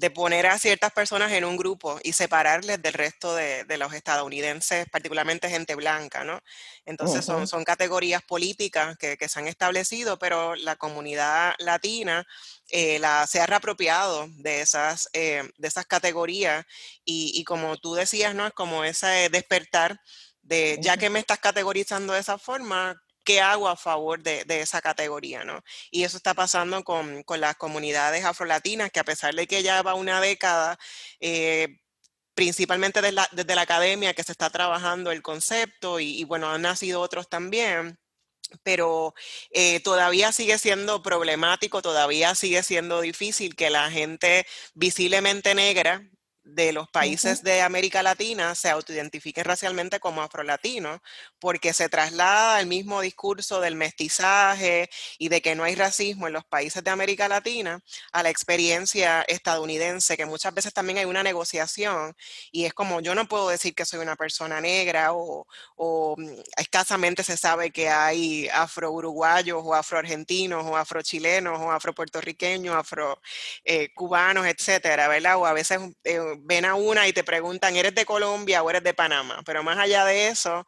[0.00, 4.88] de poner a ciertas personas en un grupo y separarles del resto de, los estadounidenses,
[4.88, 6.40] particularmente gente blanca, ¿no?
[6.86, 12.26] Entonces son, son categorías políticas que, se han establecido, pero la comunidad latina
[12.70, 16.64] eh, la, se ha reapropiado de esas, eh, de esas categorías
[17.04, 18.46] y, como tú decías, ¿no?
[18.46, 20.00] Es como ese despertar
[20.40, 22.98] de, ya que me estás categorizando de esa forma,
[23.38, 25.62] hago a favor de, esa categoría, ¿no?
[25.90, 29.94] Y eso está pasando con, las comunidades afrolatinas, que a pesar de que ya va
[29.94, 30.78] una década,
[31.20, 31.78] eh,
[32.34, 37.28] principalmente desde la, academia que se está trabajando el concepto y, bueno, han nacido otros
[37.28, 37.98] también,
[38.62, 39.14] pero
[39.50, 46.02] eh, todavía sigue siendo problemático, todavía sigue siendo difícil que la gente visiblemente negra
[46.54, 51.00] de los países de América Latina se autoidentifiquen racialmente como afrolatinos,
[51.38, 56.32] porque se traslada el mismo discurso del mestizaje y de que no hay racismo en
[56.32, 57.80] los países de América Latina
[58.12, 62.14] a la experiencia estadounidense, que muchas veces también hay una negociación
[62.52, 65.46] y es como yo no puedo decir que soy una persona negra o,
[66.16, 74.50] mm, escasamente se sabe que hay afro-uruguayos o afro-argentinos o afro-chilenos o afro-puertorriqueños, afro-cubanos, eh,
[74.50, 75.36] etcétera, ¿verdad?
[75.38, 78.82] O a veces eh, ven a una y te preguntan, ¿eres de Colombia o eres
[78.82, 79.42] de Panamá?
[79.44, 80.66] Pero más allá de eso,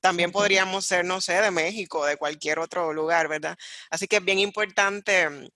[0.00, 3.56] también podríamos ser, no sé, de México, de cualquier otro lugar, ¿verdad?
[3.90, 5.48] Así que es bien importante mm,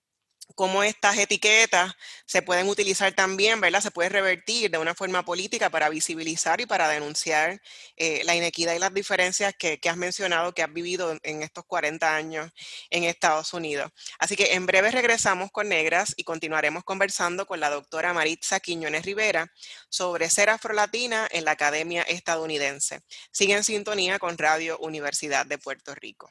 [0.54, 3.80] cómo estas etiquetas se pueden utilizar también, ¿verdad?
[3.80, 7.60] Se puede revertir de una forma política para visibilizar y para denunciar
[7.96, 12.14] eh, la inequidad y las diferencias que, has mencionado, que has vivido en estos 40
[12.14, 12.50] años
[12.90, 13.90] en Estados Unidos.
[14.18, 19.04] Así que en breve regresamos con Negras y continuaremos conversando con la doctora Maritza Quiñones
[19.04, 19.52] Rivera
[19.88, 23.00] sobre ser afrolatina en la Academia Estadounidense.
[23.30, 26.30] Sigue en sintonía con Radio Universidad de Puerto Rico.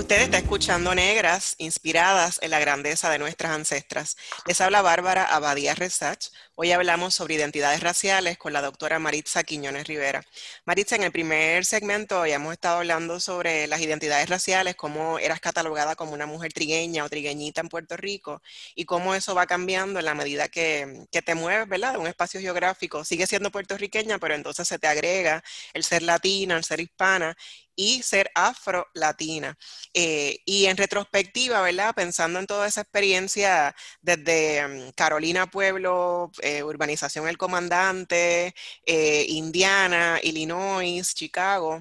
[0.00, 4.16] Usted está escuchando Negras, inspiradas en la grandeza de nuestras ancestras.
[4.46, 6.28] Les habla Bárbara Abadía Resach.
[6.54, 10.22] Hoy hablamos sobre identidades raciales con la doctora Maritza Quiñones Rivera.
[10.64, 15.38] Maritza, en el primer segmento ya hemos estado hablando sobre las identidades raciales, cómo eras
[15.38, 18.40] catalogada como una mujer trigueña o trigueñita en Puerto Rico
[18.74, 21.92] y cómo eso va cambiando en la medida que, que te mueves, ¿verdad?
[21.92, 23.04] De un espacio geográfico.
[23.04, 27.36] Sigue siendo puertorriqueña, pero entonces se te agrega el ser latina, el ser hispana
[27.80, 29.56] y ser afro-latina.
[29.94, 31.94] Eh, y en retrospectiva, ¿verdad?
[31.94, 40.18] Pensando en toda esa experiencia desde mm, Carolina Pueblo, eh, Urbanización El Comandante, eh, Indiana,
[40.22, 41.80] Illinois, Chicago.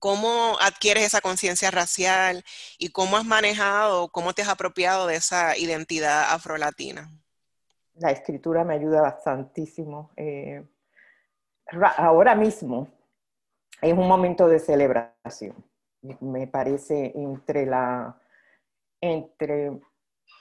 [0.00, 2.44] ¿Cómo adquieres esa conciencia racial
[2.76, 7.08] y cómo has manejado, cómo te has apropiado de esa identidad afrolatina?
[7.94, 10.10] La escritura me ayuda bastantísimo.
[11.96, 12.88] ahora mismo,
[13.84, 15.54] es un momento de celebración.
[16.20, 18.18] Me parece entre, la,
[19.00, 19.78] entre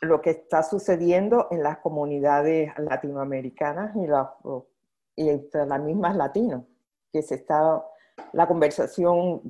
[0.01, 6.63] lo que está sucediendo en las comunidades latinoamericanas y, entre las mismas latinos,
[7.11, 7.85] que se está
[8.31, 9.41] la conversación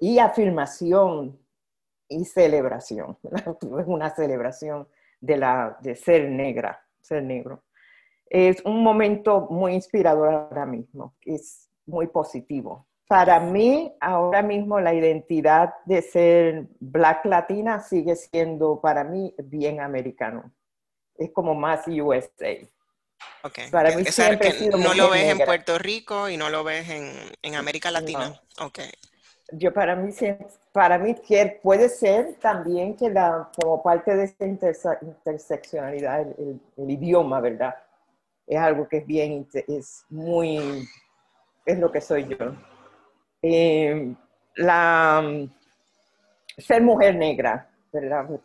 [0.00, 1.38] y afirmación
[2.08, 3.16] y celebración.
[3.78, 4.88] Es una celebración
[5.20, 7.62] de, la, de ser negra, ser negro.
[8.28, 14.92] Es un momento muy inspirador ahora mismo, es muy positivo para mí, ahora mismo la
[14.92, 20.52] identidad de ser black latina sigue siendo para mí bien americano.
[21.16, 22.56] Es como más USA.
[23.42, 23.70] Okay.
[23.70, 26.88] Para mí siempre no lo ves en Puerto Rico y no lo ves
[27.42, 28.40] en, América Latina.
[28.58, 28.90] Okay.
[29.52, 30.12] Yo para mí,
[30.72, 31.14] para mí
[31.62, 37.76] puede ser también que la, como parte de esta interseccionalidad, el, el, idioma, ¿verdad?
[38.46, 40.88] Es algo que es bien, es muy,
[41.64, 42.36] es lo que soy yo.
[43.48, 44.12] Eh,
[44.56, 45.46] la,
[46.58, 47.70] ser mujer negra.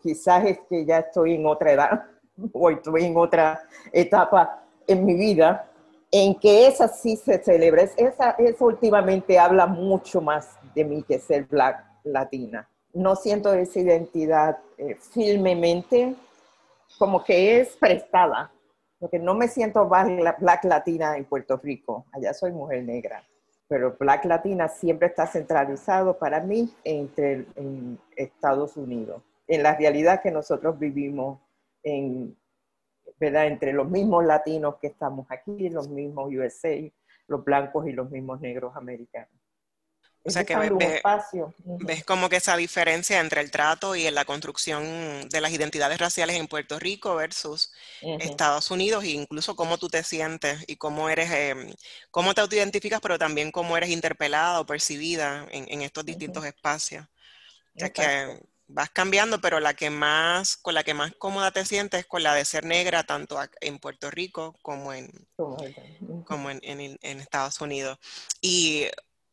[0.01, 2.03] Quizás es que ya estoy en otra edad
[2.53, 5.67] o estoy en otra etapa en mi vida
[6.11, 7.83] en que esa sí se celebra.
[7.83, 12.69] Esa, esa últimamente habla mucho más de mí que ser black latina.
[12.93, 16.15] No siento esa identidad eh, firmemente
[16.99, 18.51] como que es prestada,
[18.99, 22.05] porque no me siento black latina en Puerto Rico.
[22.11, 23.23] Allá soy mujer negra
[23.71, 30.21] pero Black Latina siempre está centralizado para mí entre en Estados Unidos, en la realidad
[30.21, 31.39] que nosotros vivimos
[31.81, 32.36] en,
[33.21, 36.91] entre los mismos latinos que estamos aquí, los mismos USA,
[37.27, 39.40] los blancos y los mismos negros americanos.
[40.23, 40.55] O sea que
[41.79, 45.97] ves, como que esa diferencia entre el trato y en la construcción de las identidades
[45.97, 51.10] raciales en Puerto Rico versus Estados Unidos, e incluso cómo tú te sientes y cómo
[51.10, 51.73] eres, em,
[52.12, 57.07] cómo te autoidentificas, pero también cómo eres interpelada o percibida en, estos distintos espacios.
[57.73, 62.01] Ya que vas cambiando, pero la que más, con la que más cómoda te sientes
[62.01, 65.10] es con la de ser negra, tanto en Puerto Rico como en,
[66.25, 67.98] como en, en Estados Unidos.
[68.39, 68.85] Y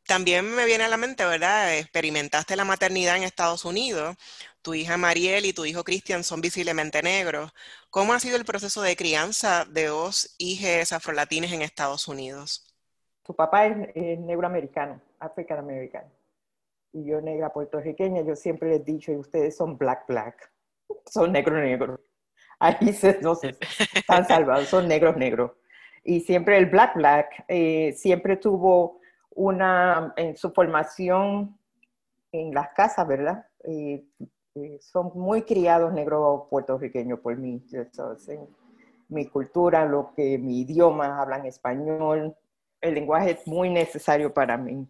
[0.09, 1.77] también me viene a la mente, ¿verdad?
[1.77, 4.17] Experimentaste la maternidad en Estados Unidos.
[4.63, 7.53] Tu hija Mariel y tu hijo Cristian son visiblemente negros.
[7.91, 12.75] ¿Cómo ha sido el proceso de crianza de dos hijas afrolatines en Estados Unidos?
[13.23, 16.11] Tu papá es, negro americano, africano americano.
[16.91, 20.51] y yo negra puertorriqueña, yo siempre les he dicho, y ustedes son black black,
[21.05, 22.01] son negro negro.
[22.59, 23.39] Ahí se, no
[23.95, 25.53] están salvados, son negros negros.
[26.03, 28.98] Y siempre el black black eh, siempre tuvo
[29.39, 31.57] una, en su formación
[32.33, 33.47] en las casas, ¿verdad?
[33.63, 34.05] Eh,
[34.81, 37.65] son muy criados negros puertorriqueños por mí.
[39.09, 42.35] mi cultura, lo que mi idioma, hablan español.
[42.81, 44.87] El lenguaje es muy necesario para mí.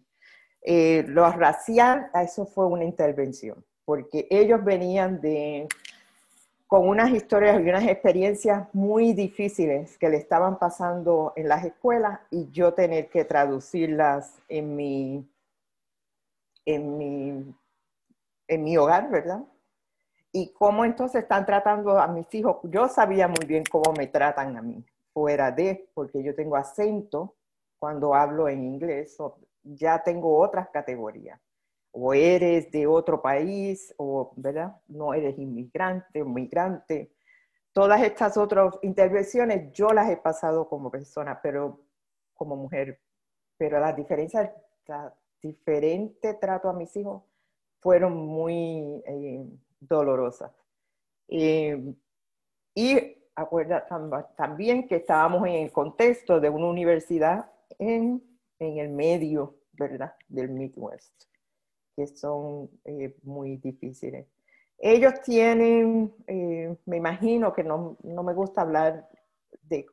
[0.63, 5.67] Eh, lo racial, eso fue una intervención, porque ellos venían de
[6.69, 12.19] con unas historias y unas experiencias muy difíciles que le estaban pasando en las escuelas
[12.29, 15.27] y yo tener que traducirlas en mi,
[16.65, 17.55] en mi,
[18.47, 19.43] en mi hogar, ¿verdad?
[20.31, 22.57] Y cómo entonces están tratando a mis hijos.
[22.65, 27.33] Yo sabía muy bien cómo me tratan a mí, fuera de, porque yo tengo acento
[27.79, 29.17] cuando hablo en inglés,
[29.63, 31.39] ya tengo otras categorías.
[31.91, 34.75] O eres de otro país, o, ¿verdad?
[34.87, 37.11] No eres inmigrante migrante.
[37.73, 41.79] Todas estas otras intervenciones yo las he pasado como persona, pero
[42.33, 42.99] como mujer.
[43.57, 44.51] Pero las diferencias,
[44.87, 47.23] la diferente trato a mis hijos
[47.79, 49.45] fueron muy eh,
[49.79, 50.51] dolorosas.
[51.27, 51.93] Eh,
[52.75, 53.85] y acuerda
[54.35, 58.21] también que estábamos en el contexto de una universidad en,
[58.59, 60.13] en el medio ¿verdad?
[60.27, 61.23] Del Midwest,
[61.99, 64.25] que son eh, muy difíciles.
[64.77, 69.09] Ellos tienen, eh, me imagino que no, no, me gusta hablar
[69.63, 69.85] de,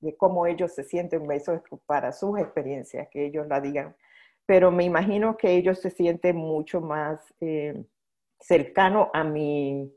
[0.00, 3.94] de, cómo ellos se sienten, eso es para sus experiencias, que ellos la digan,
[4.44, 7.84] pero me imagino que ellos se sienten mucho más eh,
[8.40, 9.94] cercanos a mi,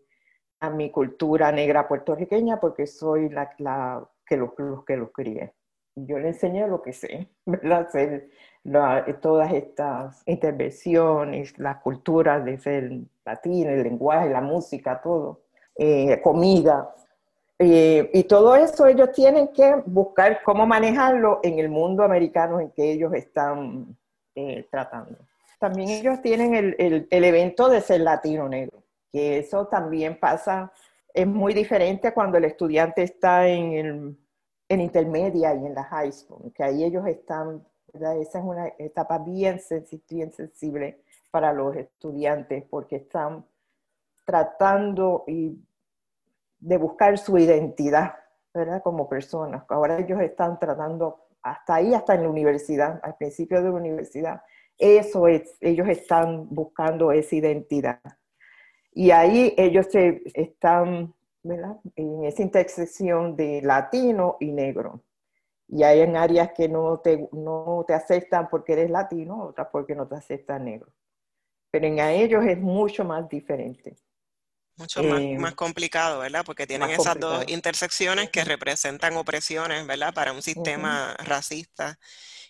[0.59, 5.55] a mi cultura negra puertorriqueña porque soy la, la que los, los que los crié
[5.95, 7.89] yo le enseñé lo que sé, ¿verdad?
[9.22, 12.91] Todas estas intervenciones, la cultura de ser
[13.24, 15.41] latina, el lenguaje, la música, todo,
[15.76, 16.93] eh, comida.
[17.57, 22.72] Eh, y todo eso ellos tienen que buscar cómo manejarlo en el mundo americano en
[22.72, 23.95] que ellos están
[24.36, 25.18] eh, tratando.
[25.59, 30.72] También ellos tienen el, el, el evento de ser latino negro, que eso también pasa,
[31.13, 34.18] es muy diferente cuando el estudiante está en el
[34.70, 39.17] en intermedia y en la high school, que ahí ellos están, esa es una etapa
[39.19, 39.59] bien,
[40.09, 43.45] bien sensible para los estudiantes porque están
[44.25, 48.15] tratando de buscar su identidad.
[48.83, 49.65] Como personas.
[49.67, 54.41] Ahora ellos están tratando, hasta ahí, hasta en la universidad, al principio de la universidad,
[54.77, 57.99] eso es, ellos están buscando esa identidad.
[58.93, 65.01] Y ahí ellos se están en esa intersección de latino y negro.
[65.68, 69.95] Y hay en áreas que no te, no te aceptan porque eres latino, otras porque
[69.95, 70.93] no te aceptan negro.
[71.72, 73.97] Pero en a ellos es mucho más diferente.
[74.78, 76.43] Mucho más, eh, más, complicado, ¿verdad?
[76.45, 80.13] Porque tienen esas dos intersecciones que representan opresiones, ¿verdad?
[80.13, 81.97] Para un sistema racista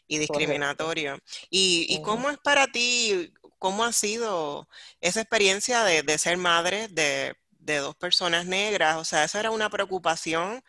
[0.07, 1.17] y discriminatorio.
[1.49, 4.67] ¿Y, y cómo es para ti, cómo ha sido
[5.01, 7.35] esa experiencia de, de ser madre de
[7.65, 10.63] de dos personas negras, o sea, esa era una preocupación.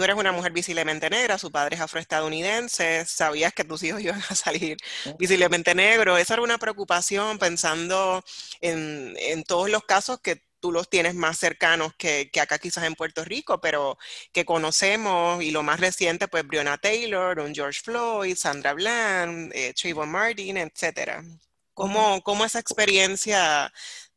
[0.00, 4.22] Tú eres una mujer visiblemente negra, su padre es afroestadounidense, sabías que tus hijos iban
[4.30, 4.78] a salir
[5.18, 6.18] visiblemente negros.
[6.18, 8.24] Esa era una preocupación pensando
[8.62, 13.26] en, todos los casos que tú los tienes más cercanos que, acá quizás en Puerto
[13.26, 13.98] Rico, pero
[14.32, 19.74] que conocemos, y lo más reciente, pues Breonna Taylor, un George Floyd, Sandra Bland, eh,
[19.74, 21.22] Trayvon Martin, etc.
[21.74, 23.70] ¿Cómo, ¿Cómo, esa experiencia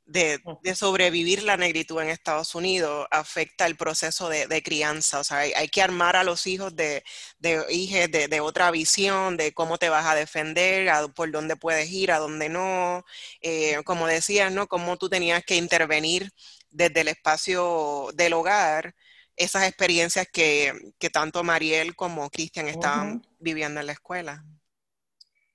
[0.05, 0.39] de,
[0.75, 5.19] sobrevivir la negritud en Estados Unidos afecta el proceso de, crianza.
[5.19, 7.03] O sea, hay, que armar a los hijos de,
[7.39, 12.11] de hijos de, otra visión, de cómo te vas a defender, por dónde puedes ir,
[12.11, 13.05] a dónde no.
[13.41, 14.67] Eh, como decías, ¿no?
[14.67, 16.31] Cómo tú tenías que intervenir
[16.69, 18.95] desde el espacio del hogar
[19.35, 20.73] esas experiencias que,
[21.11, 24.43] tanto Mariel como Cristian estaban viviendo en la escuela.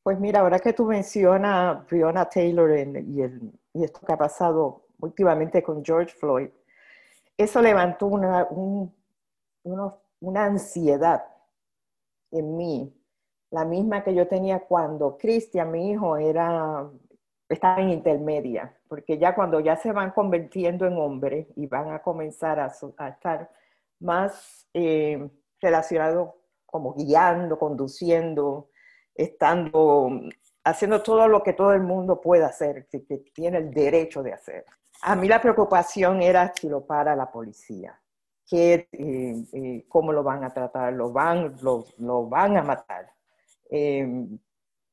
[0.03, 4.87] Pues mira, ahora que tú mencionas Breonna Taylor y el y esto que ha pasado
[5.01, 6.51] últimamente con George Floyd,
[7.37, 8.49] eso levantó una,
[10.21, 11.25] una ansiedad
[12.31, 12.95] en mí,
[13.51, 16.89] la misma que yo tenía cuando Cristian, mi hijo, era,
[17.49, 22.03] estaba en intermedia, porque ya cuando ya se van convirtiendo en hombres y van a
[22.03, 23.51] comenzar a, estar
[24.01, 26.31] más eh, relacionados
[26.67, 28.69] como guiando, conduciendo,
[29.15, 30.11] estando
[30.69, 33.01] haciendo todo lo que todo el mundo puede hacer, que,
[33.33, 34.65] tiene el derecho de hacer.
[35.03, 37.99] A mí la preocupación era si lo para la policía,
[38.47, 43.11] que, eh, eh, cómo lo van a tratar, lo van, lo, van a matar.
[43.71, 44.39] Em,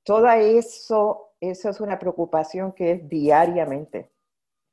[0.03, 4.11] todo eso, eso es una preocupación que es diariamente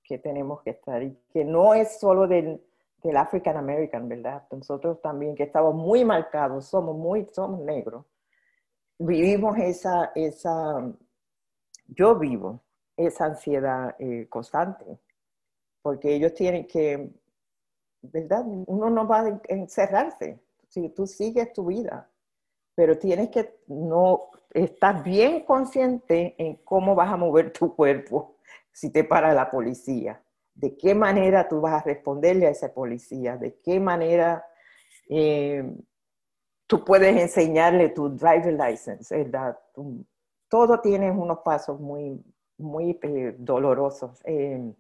[0.05, 2.63] que tenemos que estar y que no es solo del,
[3.03, 4.45] del African American, ¿verdad?
[4.51, 8.05] Nosotros también que estamos muy marcados, somos muy, somos negros,
[9.05, 10.93] vivimos esa, esa,
[11.89, 12.63] yo vivo
[12.97, 15.01] esa ansiedad eh, constante,
[15.83, 17.11] porque ellos tienen que,
[18.03, 18.45] ¿verdad?
[18.47, 22.09] Uno no va a encerrarse, si tú sigues tu vida,
[22.75, 28.37] pero tienes que no estar bien consciente en cómo vas a mover tu cuerpo
[28.73, 30.23] si te para la policía,
[30.55, 34.47] de qué manera tú vas a responderle a ese policía, de qué manera
[35.09, 35.63] eh,
[36.73, 39.59] tú puedes enseñarle tu driver license, ¿verdad?
[40.49, 42.19] todo tiene unos pasos muy,
[42.57, 44.19] muy eh, dolorosos.
[44.25, 44.73] Eh,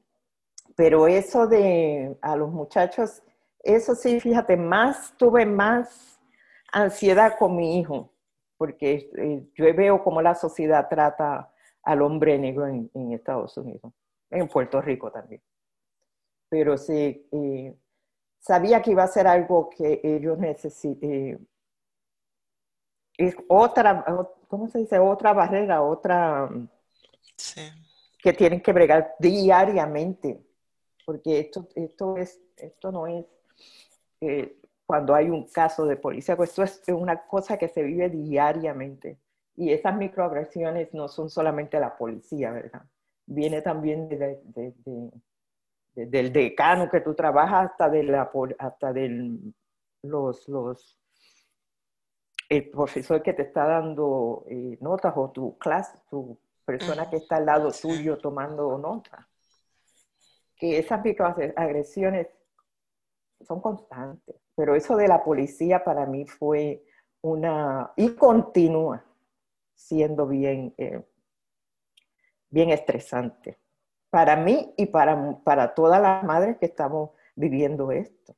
[0.74, 3.22] pero eso de a los muchachos,
[3.62, 6.18] eso sí, fíjate, más tuve más
[6.72, 8.10] ansiedad con mi hijo,
[8.56, 13.92] porque eh, yo veo cómo la sociedad trata al hombre negro en, Estados Unidos,
[14.30, 15.42] en Puerto Rico también.
[16.48, 17.28] Pero sí,
[18.38, 21.46] sabía que iba a ser algo que ellos necesitan.
[23.16, 24.04] Es otra,
[24.48, 24.98] ¿cómo se dice?
[24.98, 26.48] Otra barrera, otra...
[27.36, 27.62] Sí
[28.22, 30.46] que tienen que bregar diariamente,
[31.04, 33.26] porque esto, esto, es, esto no es
[34.20, 38.08] eh, cuando hay un caso de policía, pues esto es una cosa que se vive
[38.08, 39.18] diariamente.
[39.56, 42.82] Y esas microagresiones no son solamente la policía, ¿verdad?
[43.26, 44.40] Viene también de,
[45.94, 49.52] del decano que tú trabajas hasta de la, hasta del
[50.02, 50.98] los, los
[52.52, 57.36] el profesor que te está dando eh, notas o tu clase, tu persona que está
[57.36, 59.26] al lado tuyo tomando nota.
[60.54, 62.28] Que esas microagresiones
[63.40, 66.84] son constantes, pero eso de la policía para mí fue
[67.22, 69.02] una, y continúa
[69.74, 71.02] siendo bien, eh,
[72.50, 73.58] bien estresante
[74.10, 78.36] para mí y para, para todas las madres que estamos viviendo esto.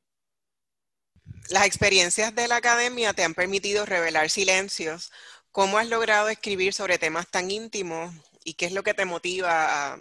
[1.51, 5.13] Las experiencias de la academia te han permitido revelar silencios.
[5.53, 8.15] ¿Cómo has logrado escribir sobre temas tan íntimos
[8.45, 9.99] y qué es lo que te motiva a,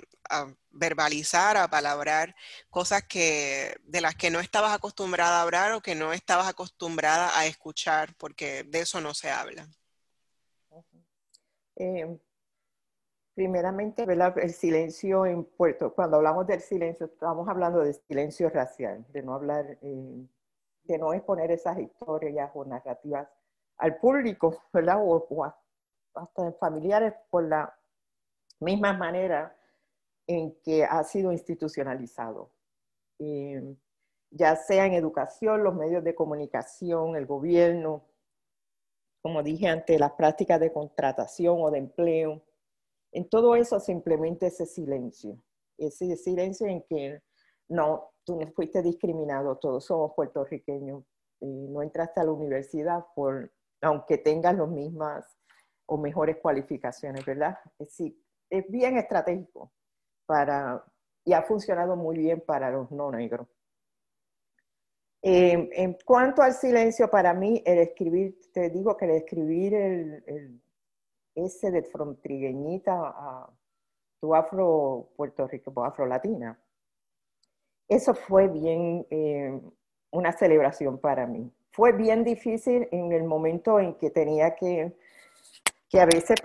[0.71, 2.35] verbalizar, a palabrar
[2.71, 7.37] cosas que, de las que no estabas acostumbrada a hablar o que no estabas acostumbrada
[7.37, 9.67] a escuchar, porque de eso no se habla?
[11.75, 12.17] Eh,
[13.35, 19.21] primeramente, el silencio en Puerto, cuando hablamos del silencio, estamos hablando de silencio racial, de
[19.21, 20.25] no hablar, eh,
[20.93, 23.27] de no exponer esas historias o narrativas
[23.77, 24.97] al público, ¿verdad?
[24.99, 25.43] O,
[26.13, 27.75] hasta en familiares por la
[28.59, 29.55] misma manera
[30.27, 32.51] en que ha sido institucionalizado.
[33.19, 33.75] Eh,
[34.29, 38.03] ya sea en educación, los medios de comunicación, el gobierno,
[39.21, 42.43] como dije antes, las prácticas de contratación o de empleo.
[43.11, 45.39] En todo eso simplemente ese silencio,
[45.77, 47.21] ese silencio en que
[47.73, 51.03] no, tú no fuiste discriminado, todos somos puertorriqueños,
[51.39, 53.51] y no entraste a la universidad por
[53.81, 55.37] aunque tengan las mismas
[55.85, 57.57] o mejores cualificaciones, ¿verdad?
[57.89, 58.17] Sí,
[58.49, 59.73] es bien estratégico
[60.25, 60.81] para,
[61.25, 63.47] y ha funcionado muy bien para los no negros.
[65.21, 70.61] Eh, en cuanto al silencio, para mí el escribir, te digo que el escribir el,
[71.35, 71.85] ese de
[72.87, 73.49] a
[74.21, 76.57] tu afro Puerto Rico, afro latina,
[77.87, 79.59] eso fue bien eh,
[80.11, 84.95] una celebración para mí fue bien difícil en el momento en que tenía que,
[85.89, 86.37] que a veces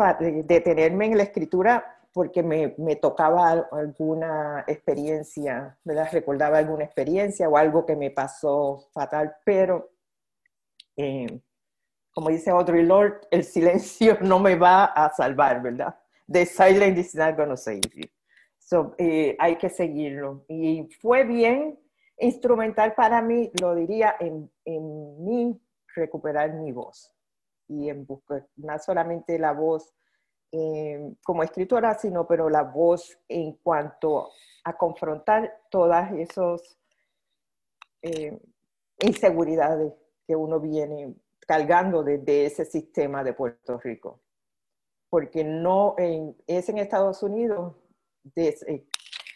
[0.44, 6.08] detenerme en la escritura porque me, me, tocaba alguna experiencia, ¿verdad?
[6.10, 9.90] recordaba alguna experiencia o algo que me pasó fatal, pero
[10.96, 11.40] eh,
[12.10, 15.94] como dice Audrey Lord, el silencio no me va a salvar, ¿verdad?
[16.26, 18.08] The silence is not going to save you.
[18.68, 20.44] So, eh, hay que seguirlo.
[20.48, 21.78] Y fue bien
[22.20, 25.60] Instrumental para mí, lo diría, en, en mí
[25.94, 27.14] recuperar mi voz
[27.68, 29.94] y en buscar no solamente la voz
[30.50, 34.30] eh, como escritora, sino pero la voz en cuanto
[34.64, 36.76] a confrontar todas esas
[38.02, 38.36] eh,
[39.00, 39.92] inseguridades
[40.26, 41.14] que uno viene
[41.46, 44.22] cargando desde ese sistema de Puerto Rico.
[45.08, 47.76] Porque no es en Estados Unidos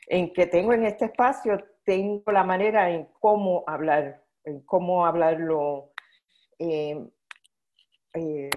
[0.09, 5.93] en que tengo en este espacio tengo la manera en cómo hablar, en cómo hablarlo
[6.59, 7.09] eh,
[8.15, 8.51] eh,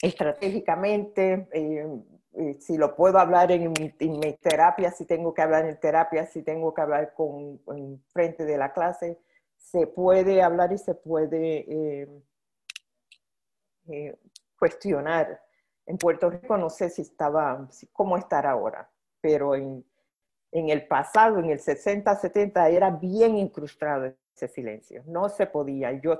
[0.00, 6.26] estratégicamente, eh, si lo puedo hablar en, mi terapia, si tengo que hablar en terapia,
[6.26, 9.20] si tengo que hablar con, en frente de la clase,
[9.56, 12.08] se puede hablar y se puede
[14.58, 15.40] cuestionar.
[15.86, 18.90] En Puerto Rico no sé si estaba, cómo estar ahora,
[19.22, 19.82] pero en,
[20.50, 25.02] en el pasado, en el 60, 70, era bien incrustado ese silencio.
[25.06, 25.92] No se podía.
[25.92, 26.18] Yo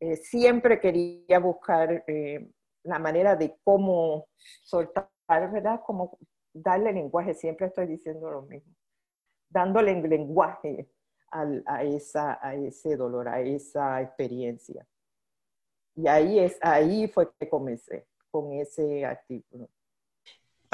[0.00, 2.50] eh, siempre quería buscar eh,
[2.84, 4.28] la manera de cómo
[4.62, 5.80] soltar, ¿verdad?
[5.84, 6.18] Cómo
[6.54, 7.34] darle lenguaje.
[7.34, 8.74] Siempre estoy diciendo lo mismo.
[9.50, 10.88] Dándole lenguaje
[11.30, 14.86] a, esa, a ese dolor, a esa experiencia.
[15.96, 19.68] Y ahí, es, ahí fue que comencé con ese artículo.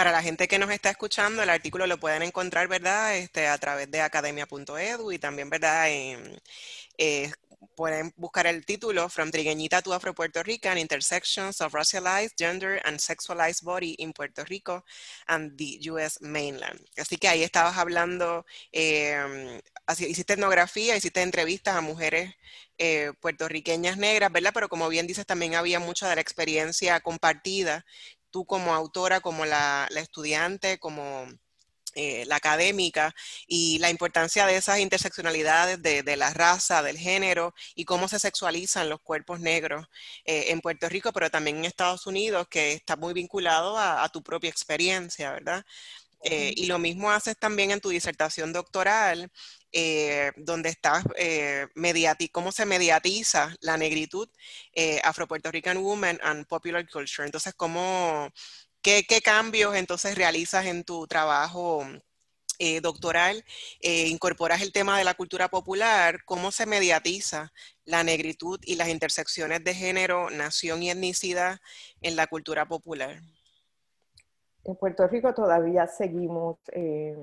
[0.01, 3.19] Para la gente que nos está escuchando, el artículo lo pueden encontrar, ¿verdad?
[3.19, 5.89] Este, a través de academia.edu y también, ¿verdad?
[5.91, 7.31] Eh,
[7.75, 12.99] pueden buscar el título From Trigueñita to Afro Puerto Rican, Intersections of Racialized, Gender and
[12.99, 14.87] Sexualized Body in Puerto Rico
[15.27, 16.17] and the U.S.
[16.23, 16.81] Mainland.
[16.97, 19.61] Así que ahí estabas hablando, eh,
[19.99, 22.35] hiciste etnografía, hiciste entrevistas a mujeres
[22.79, 24.53] eh, puertorriqueñas negras, ¿verdad?
[24.55, 27.85] Pero como bien dices, también había mucha de la experiencia compartida,
[28.31, 31.27] tú como autora, como la, estudiante, como
[31.95, 33.15] eh, la académica
[33.49, 38.89] y la importancia de esas interseccionalidades de, la raza, del género y cómo se sexualizan
[38.89, 39.87] los cuerpos negros
[40.25, 44.23] eh, en Puerto Rico, pero también en Estados Unidos, que está muy vinculado a, tu
[44.23, 45.65] propia experiencia, ¿verdad?
[46.23, 49.31] Eh, y lo mismo haces también en tu disertación doctoral,
[50.37, 51.69] donde estás eh,
[52.33, 54.29] cómo se mediatiza la negritud
[55.05, 57.25] Afro-Puerto Rican Women and Popular Culture.
[57.25, 58.31] Entonces, cómo
[58.83, 61.87] ¿Qué, cambios entonces realizas en tu trabajo
[62.59, 63.45] eh, doctoral?
[63.81, 66.25] Eh, ¿Incorporas el tema de la cultura popular?
[66.25, 67.53] ¿Cómo se mediatiza
[67.85, 71.61] la negritud y las intersecciones de género, nación y etnicidad
[72.01, 73.21] en la cultura popular?
[74.65, 77.17] En Puerto Rico todavía seguimos, eh,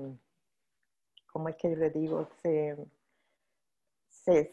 [1.32, 2.28] ¿cómo es que le digo?
[2.42, 2.76] Se,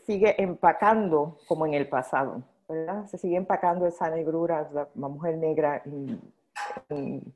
[0.06, 3.06] sigue empacando como en el pasado, ¿verdad?
[3.08, 7.34] Se sigue empacando esa negrura, la, mujer negra en,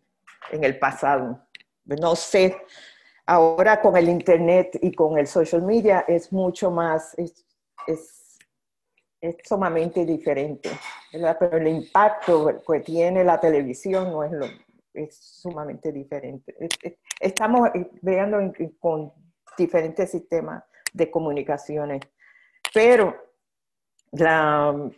[0.51, 1.41] el pasado.
[1.83, 2.55] No sé,
[3.25, 7.45] ahora con el Internet y con el social media es mucho más, es,
[7.87, 8.37] es,
[9.19, 10.69] es sumamente diferente,
[11.11, 14.45] pero el impacto que tiene la televisión no es lo,
[14.93, 16.55] es sumamente diferente.
[17.19, 17.69] Estamos
[18.01, 18.39] veando
[18.79, 19.11] con
[19.57, 20.63] diferentes sistemas
[20.93, 22.01] de comunicaciones,
[22.73, 23.15] pero
[24.11, 24.89] la,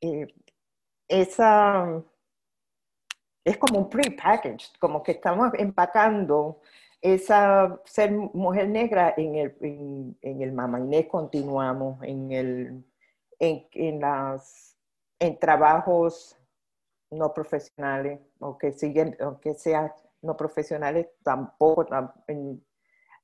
[0.00, 0.26] eh,
[1.08, 2.02] esa
[3.44, 6.60] es como un pre-package, como que estamos empacando
[7.00, 9.56] esa ser mujer negra en el,
[10.20, 12.84] en el Mama Inés continuamos, en, el,
[13.38, 14.76] en, en, las,
[15.18, 16.36] en trabajos
[17.10, 19.92] no profesionales, o que siguen, aunque sean
[20.22, 21.86] no profesionales, tampoco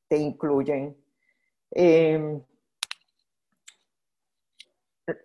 [0.08, 0.96] te incluyen.
[1.70, 2.42] Em,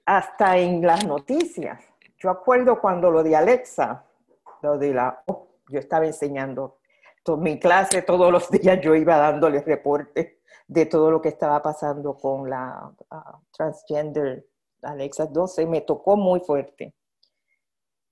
[0.05, 1.79] hasta en las noticias.
[2.17, 4.05] Yo acuerdo cuando lo de Alexa,
[4.61, 6.77] lo de la, oh, yo estaba enseñando
[7.37, 10.37] mi clase todos los días, yo iba dándoles reportes
[10.67, 12.91] de todo lo que estaba pasando con la
[13.51, 14.45] transgender
[14.81, 16.95] Alexa 12, me tocó muy fuerte.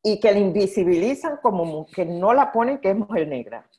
[0.04, 3.70] Y que la invisibilizan como que no la ponen que es mujer negra.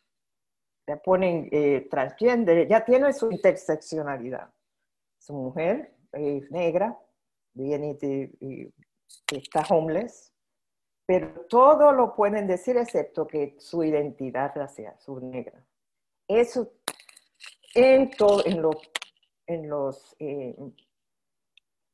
[0.87, 4.51] La ponen eh, transgender, ya tiene su interseccionalidad.
[5.19, 6.99] Su mujer es negra,
[7.55, 8.73] viene de,
[9.33, 10.33] está homeless,
[11.07, 15.65] pero todo lo pueden decir excepto que su identidad racial, su negra.
[16.29, 16.73] Eso
[17.75, 18.77] en todo, en los,
[19.47, 20.57] en los, eh,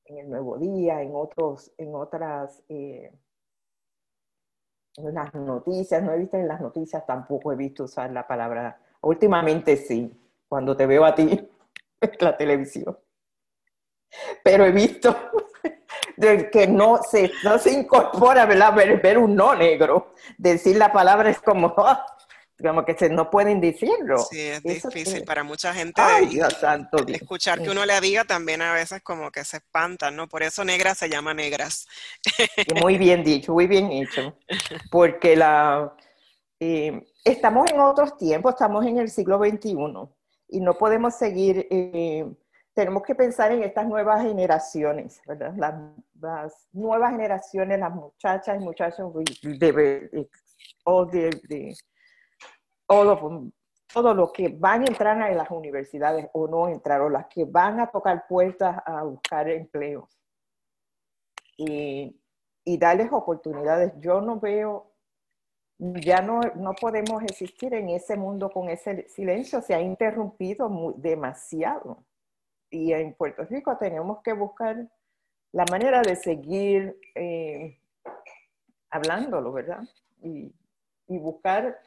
[0.04, 3.12] en el Nuevo Día, en otros, en otras, eh,
[4.98, 9.76] las noticias, no he visto en las noticias, tampoco he visto usar la palabra, últimamente
[9.76, 10.12] sí,
[10.48, 11.22] cuando te veo a ti
[12.00, 12.98] en la televisión,
[14.42, 15.14] pero he visto
[16.52, 18.74] que no se, no se incorpora, ¿verdad?
[18.74, 20.14] Ver, un no negro.
[20.38, 21.74] Decir la palabra es como,
[22.60, 24.18] como que se, no pueden decirlo.
[24.18, 26.00] Sí, es difícil para mucha gente.
[27.08, 30.28] escuchar que uno le diga también a veces como que se espantan, ¿no?
[30.28, 31.86] Por eso negras se llama negras.
[32.80, 34.36] Muy bien dicho, muy bien hecho.
[34.90, 35.94] Porque la,
[36.58, 39.76] eh, estamos en otros tiempos, estamos en el siglo XXI
[40.48, 41.66] y no podemos seguir...
[41.70, 42.26] Eh,
[42.72, 45.54] tenemos que pensar en estas nuevas generaciones, ¿verdad?
[45.56, 50.20] Las, nuevas generaciones, las muchachas y muchachos de,
[52.86, 57.44] todo lo que van a entrar a las universidades o no entrar, o las que
[57.44, 60.18] van a tocar puertas a buscar empleos
[61.56, 62.20] y,
[62.64, 63.92] y darles oportunidades.
[63.98, 64.92] Yo no veo,
[65.78, 72.04] ya no, no podemos existir en ese mundo con ese silencio, se ha interrumpido demasiado
[72.70, 74.88] y en Puerto Rico tenemos que buscar
[75.52, 77.78] la manera de seguir eh,
[78.90, 79.82] hablándolo, ¿verdad?
[80.22, 80.52] Y
[81.08, 81.78] buscar,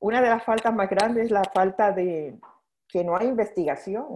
[0.00, 2.38] una de las faltas más grandes es la falta de,
[2.94, 4.06] que no hay investigación,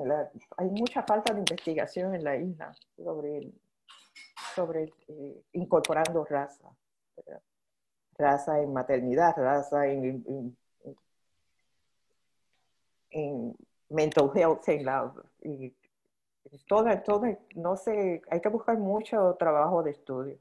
[0.57, 3.53] hay mucha falta de investigación en la isla sobre,
[4.55, 6.69] sobre eh, incorporando raza,
[8.17, 10.57] raza en maternidad, raza en,
[13.11, 13.57] en,
[13.89, 15.13] mental health, en la,
[15.43, 15.75] y
[16.69, 17.27] todo, todo,
[17.57, 20.39] no sé, hay que buscar mucho trabajo de estudio.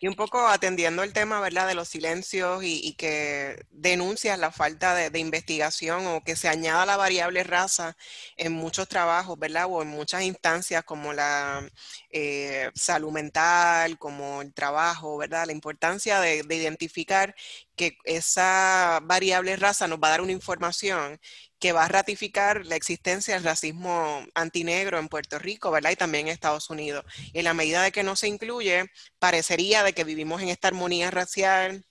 [0.00, 4.94] Y un poco atendiendo el tema, ¿verdad?, de los silencios y, que denuncias la falta
[4.94, 7.96] de, investigación o que se añada la variable raza
[8.36, 11.68] en muchos trabajos, ¿verdad?, o en muchas instancias como la
[12.10, 17.34] eh, salud mental, como el trabajo, ¿verdad?, la importancia de, de identificar
[17.74, 21.18] que esa variable raza nos va a dar una información
[21.58, 25.90] que va a ratificar la existencia del racismo antinegro en Puerto Rico, ¿verdad?
[25.90, 27.04] Y también en Estados Unidos.
[27.32, 28.86] Y en la medida de que no se incluye,
[29.18, 31.84] parecería de que vivimos en esta armonía racial,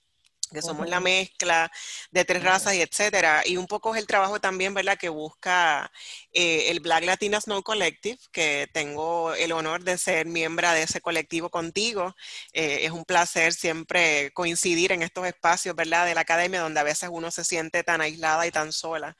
[0.50, 1.70] que somos la mezcla
[2.10, 3.42] de tres razas y etcétera.
[3.44, 5.92] Y un poco es el trabajo también, ¿verdad?, que busca
[6.32, 11.02] eh, el Black Latinas No Collective, que tengo el honor de ser miembro de ese
[11.02, 12.14] colectivo contigo.
[12.54, 16.84] Eh, es un placer siempre coincidir en estos espacios, ¿verdad?, de la academia, donde a
[16.84, 19.18] veces uno se siente tan aislada y tan sola.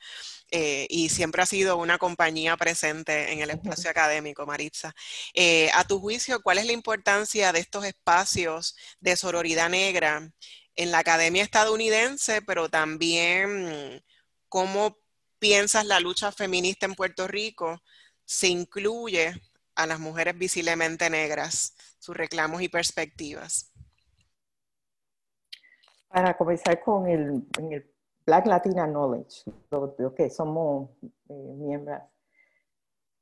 [0.51, 4.93] Eh, y siempre ha sido una compañía presente en el espacio académico, Maritza.
[5.33, 10.31] Eh, a tu juicio, ¿cuál es la importancia de estos espacios de sororidad negra
[10.75, 14.03] en la academia estadounidense, pero también
[14.47, 14.97] cómo
[15.37, 17.81] piensas la lucha feminista en Puerto Rico
[18.25, 19.33] se incluye
[19.75, 23.71] a las mujeres visiblemente negras, sus reclamos y perspectivas?
[26.07, 27.91] Para comenzar con el, el
[28.29, 31.99] Black Latina Knowledge, lo, que somos eh, miembros,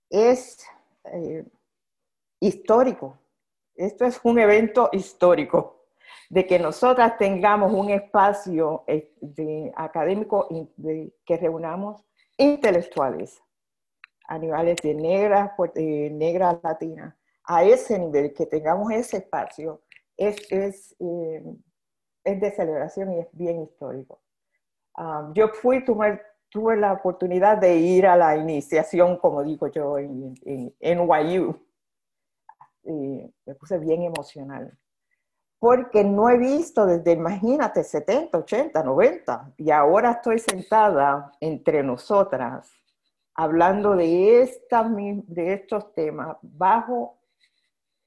[0.09, 0.65] es
[1.05, 1.45] eh,
[2.41, 3.17] histórico.
[3.73, 5.85] Esto es un evento histórico
[6.29, 10.49] de que nosotras tengamos un espacio eh, de, académico
[11.25, 12.03] que reunamos
[12.35, 13.41] intelectuales,
[14.27, 19.83] animales de negras, negras latinas, a ese nivel, que tengamos ese espacio,
[20.17, 24.19] es, es, es de celebración y es bien histórico.
[24.97, 29.97] Um, yo fui, tuve, tuve, la oportunidad de ir a la iniciación, como digo yo,
[29.97, 31.55] en, en, NYU.
[32.83, 34.75] Y me puse bien emocional.
[35.59, 39.53] Porque no he visto desde, imagínate, 70, 80, 90.
[39.57, 42.71] Y ahora estoy sentada entre nosotras
[43.37, 47.19] hablando de, esta, de estos temas bajo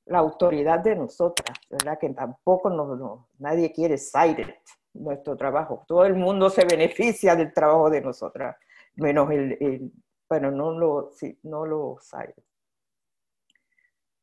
[0.06, 1.98] la autoridad de nosotras, ¿verdad?
[1.98, 4.52] Que tampoco no, nadie quiere cited
[4.94, 5.84] nuestro trabajo.
[5.86, 8.56] Todo el mundo se beneficia del trabajo de nosotras,
[8.96, 9.92] menos el,
[10.28, 12.34] bueno, no lo, sí, no lo sabe.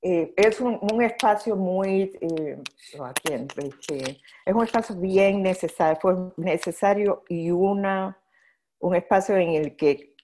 [0.02, 2.62] Eh, es un, un, espacio muy, eh,
[3.58, 8.18] este, es un espacio bien necesario, fue necesario y una,
[8.80, 10.16] un espacio en el que,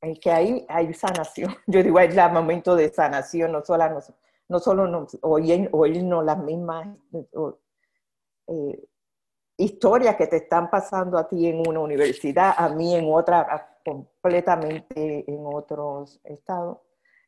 [0.00, 1.54] en que ahí hay sanación.
[1.66, 4.00] Yo digo, es el momento de sanación, no solo, no,
[4.48, 6.88] no solo nos, oírnos las mismas,
[8.48, 8.84] eh,
[9.56, 15.24] historias que te están pasando a ti en una universidad, a mí en otra, completamente
[15.30, 16.78] en otros estados,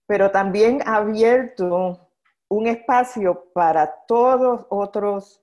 [0.07, 2.09] pero también ha abierto
[2.49, 5.43] un espacio para todos otros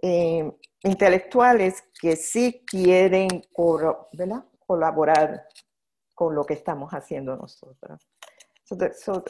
[0.00, 0.50] eh,
[0.82, 3.28] intelectuales que sí quieren
[4.66, 5.46] colaborar
[6.14, 8.08] con lo que estamos haciendo nosotros.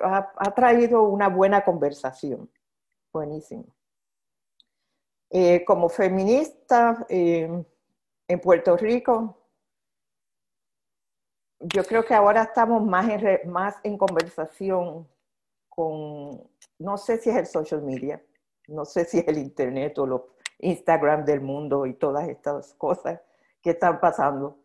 [0.00, 2.50] ha traído una buena conversación.
[3.12, 3.66] Buenísimo.
[5.34, 7.48] Eh, como feminista eh,
[8.28, 9.38] en Puerto Rico,
[11.58, 15.08] yo creo que ahora estamos más en, más en conversación
[15.70, 16.38] con,
[16.78, 18.22] no sé si es el social media,
[18.68, 20.22] no sé si es el internet o los
[20.58, 23.18] Instagram del mundo y todas estas cosas
[23.62, 24.58] que están pasando,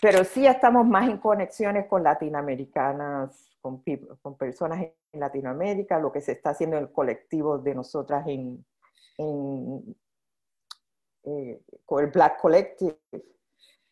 [0.00, 3.82] pero sí estamos más en conexiones con latinoamericanas, con,
[4.22, 8.64] con personas en Latinoamérica, lo que se está haciendo en el colectivo de nosotras en,
[9.18, 9.94] en
[11.24, 11.60] eh,
[11.98, 12.98] el Black Collective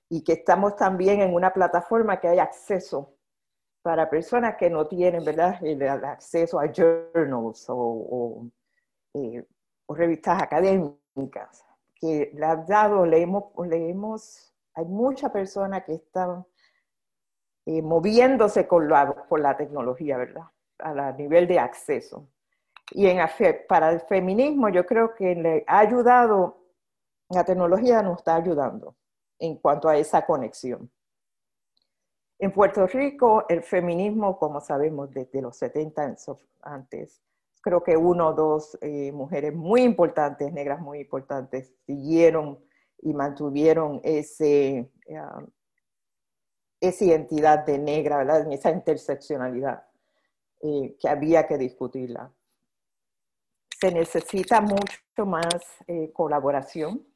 [0.09, 3.15] y que estamos también en una plataforma que hay acceso
[3.83, 5.57] para personas que no tienen ¿verdad?
[5.65, 8.47] El, acceso a journals o,
[9.15, 9.45] eh,
[9.87, 11.65] o, revistas académicas,
[11.95, 16.47] que le han dado, leemos, leemos, hay muchas personas que están
[17.67, 20.45] eh, moviéndose con la, con la tecnología, ¿verdad?
[20.79, 22.29] A nivel de acceso.
[22.91, 23.19] Y en,
[23.69, 26.62] para el feminismo yo creo que le ha ayudado
[27.33, 28.97] la tecnología nos está ayudando
[29.39, 30.91] en cuanto a esa conexión.
[32.39, 36.17] En Puerto Rico, el feminismo, como sabemos desde los 70
[36.63, 37.23] antes,
[37.61, 42.59] creo que uno o dos eh, mujeres muy importantes, negras muy importantes, siguieron
[42.99, 45.47] y mantuvieron ese, um,
[46.81, 48.53] esa identidad de negra, ¿verdad?
[48.53, 49.85] esa interseccionalidad
[50.61, 52.33] eh, que había que discutirla.
[53.81, 57.07] Se necesita mucho más eh, colaboración,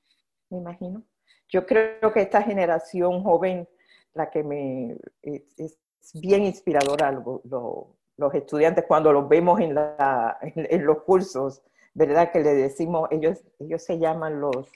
[0.51, 1.03] me imagino.
[1.49, 3.69] Yo creo que esta generación joven,
[4.15, 5.79] la que me es,
[6.15, 11.63] bien inspiradora, los estudiantes cuando los vemos en, la, en los cursos,
[11.95, 12.31] ¿verdad?
[12.31, 14.71] Que le decimos, ellos, ellos se llaman los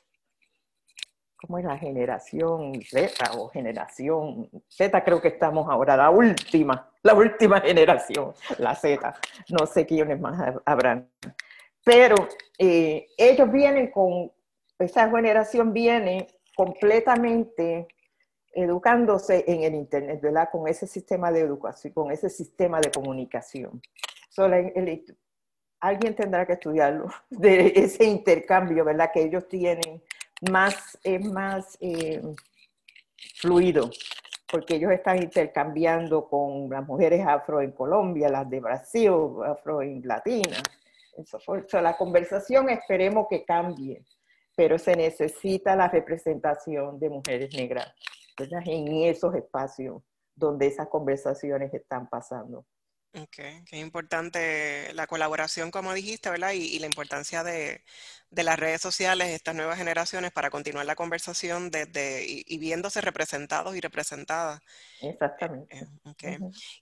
[1.41, 5.05] ¿cómo es la generación Z o generación Z?
[5.05, 9.15] Creo que estamos ahora, la última, la última generación, la Z.
[9.49, 11.09] No sé quiénes más habrán.
[11.83, 12.17] Pero
[12.59, 14.31] eh, ellos vienen con,
[14.81, 17.89] esa generación viene completamente
[18.53, 20.49] educándose en el Internet, ¿verdad?
[20.51, 23.81] Con ese sistema de educación, con ese sistema de comunicación.
[25.81, 29.11] Alguien tendrá que estudiarlo, de ese intercambio, ¿verdad?
[29.13, 30.03] Que ellos tienen
[30.51, 32.21] más, es más eh,
[33.37, 33.91] fluido,
[34.51, 39.13] porque ellos están intercambiando con las mujeres afro en Colombia, las de Brasil,
[39.47, 40.59] afro en Latina.
[41.17, 41.39] Eso,
[41.81, 44.03] la conversación esperemos que cambie,
[44.61, 47.95] pero se necesita la representación de mujeres negras
[48.37, 50.03] en esos espacios
[50.35, 52.67] donde esas conversaciones están pasando.
[53.15, 56.53] Ok, qué importante la colaboración, como dijiste, ¿verdad?
[56.53, 57.83] Y, la importancia de,
[58.31, 63.81] las redes sociales, estas nuevas generaciones, para continuar la conversación desde, y, viéndose representados y
[63.81, 64.61] representadas.
[65.01, 65.75] Exactamente.
[65.75, 66.37] Eh, okay.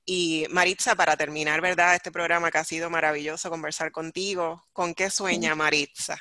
[0.05, 1.95] Y Maritza, para terminar, ¿verdad?
[1.95, 6.19] Este programa que ha sido maravilloso conversar contigo, ¿con qué sueña Maritza?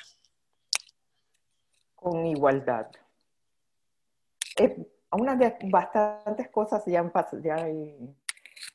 [2.00, 2.90] Con igualdad.
[4.58, 7.56] Eh, unas de bastantes cosas ya han ya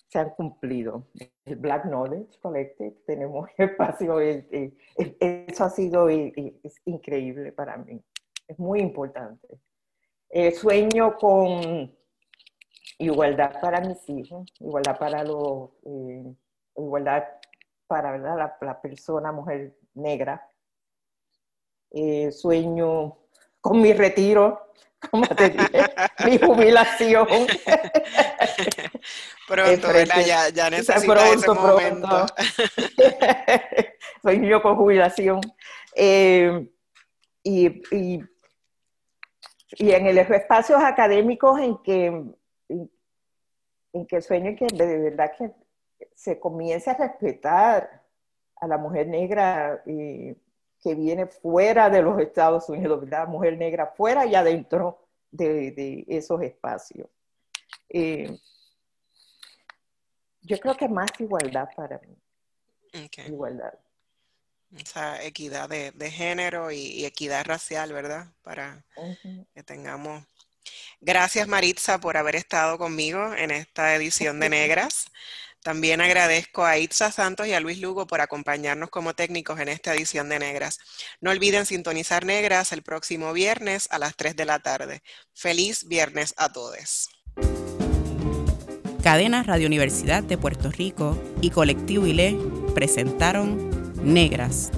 [0.10, 1.08] se han cumplido.
[1.46, 6.10] El Black Knowledge Collective, tenemos espacio, eso ha sido
[6.86, 8.02] increíble para mí,
[8.48, 9.48] es muy importante.
[10.54, 11.92] sueño con
[12.98, 16.34] igualdad para mis hijos, igualdad para los, eh,
[16.78, 17.24] igualdad
[17.88, 20.48] para La, persona, mujer negra.
[21.96, 23.16] Eh, sueño
[23.62, 24.72] con mi retiro,
[25.12, 25.86] como te dije,
[26.26, 27.28] mi jubilación.
[29.48, 29.88] Pronto,
[30.26, 32.26] Ya, ya necesito ese momento.
[34.24, 35.40] Soy niño con jubilación.
[35.96, 36.68] Eh,
[37.44, 38.24] y, y,
[39.78, 42.24] y, en los espacios académicos en que,
[43.94, 45.52] en que sueño que de verdad que
[46.16, 48.02] se comience a respetar
[48.56, 50.36] a la mujer negra y
[50.84, 53.28] que viene fuera de los Estados Unidos, ¿verdad?
[53.28, 55.00] Mujer negra fuera y adentro
[55.32, 57.08] de, esos espacios.
[57.90, 58.38] Eh,
[60.42, 62.18] yo creo que más igualdad para mí.
[63.28, 63.74] Igualdad.
[64.78, 68.28] Esa equidad de, género y, equidad racial, ¿verdad?
[68.42, 68.84] Para
[69.54, 70.26] que tengamos.
[71.00, 75.06] Gracias Maritza por haber estado conmigo en esta edición de Negras.
[75.64, 79.96] También agradezco a Itza Santos y a Luis Lugo por acompañarnos como técnicos en esta
[79.96, 80.78] edición de Negras.
[81.22, 85.02] No olviden sintonizar Negras el próximo viernes a las 3 de la tarde.
[85.34, 87.10] Feliz viernes a todos.
[89.02, 92.38] Cadena Radio Universidad de Puerto Rico y Colectivo ILE
[92.76, 94.72] presentaron Negras,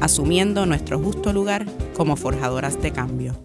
[0.00, 3.44] asumiendo nuestro justo lugar como forjadoras de cambio.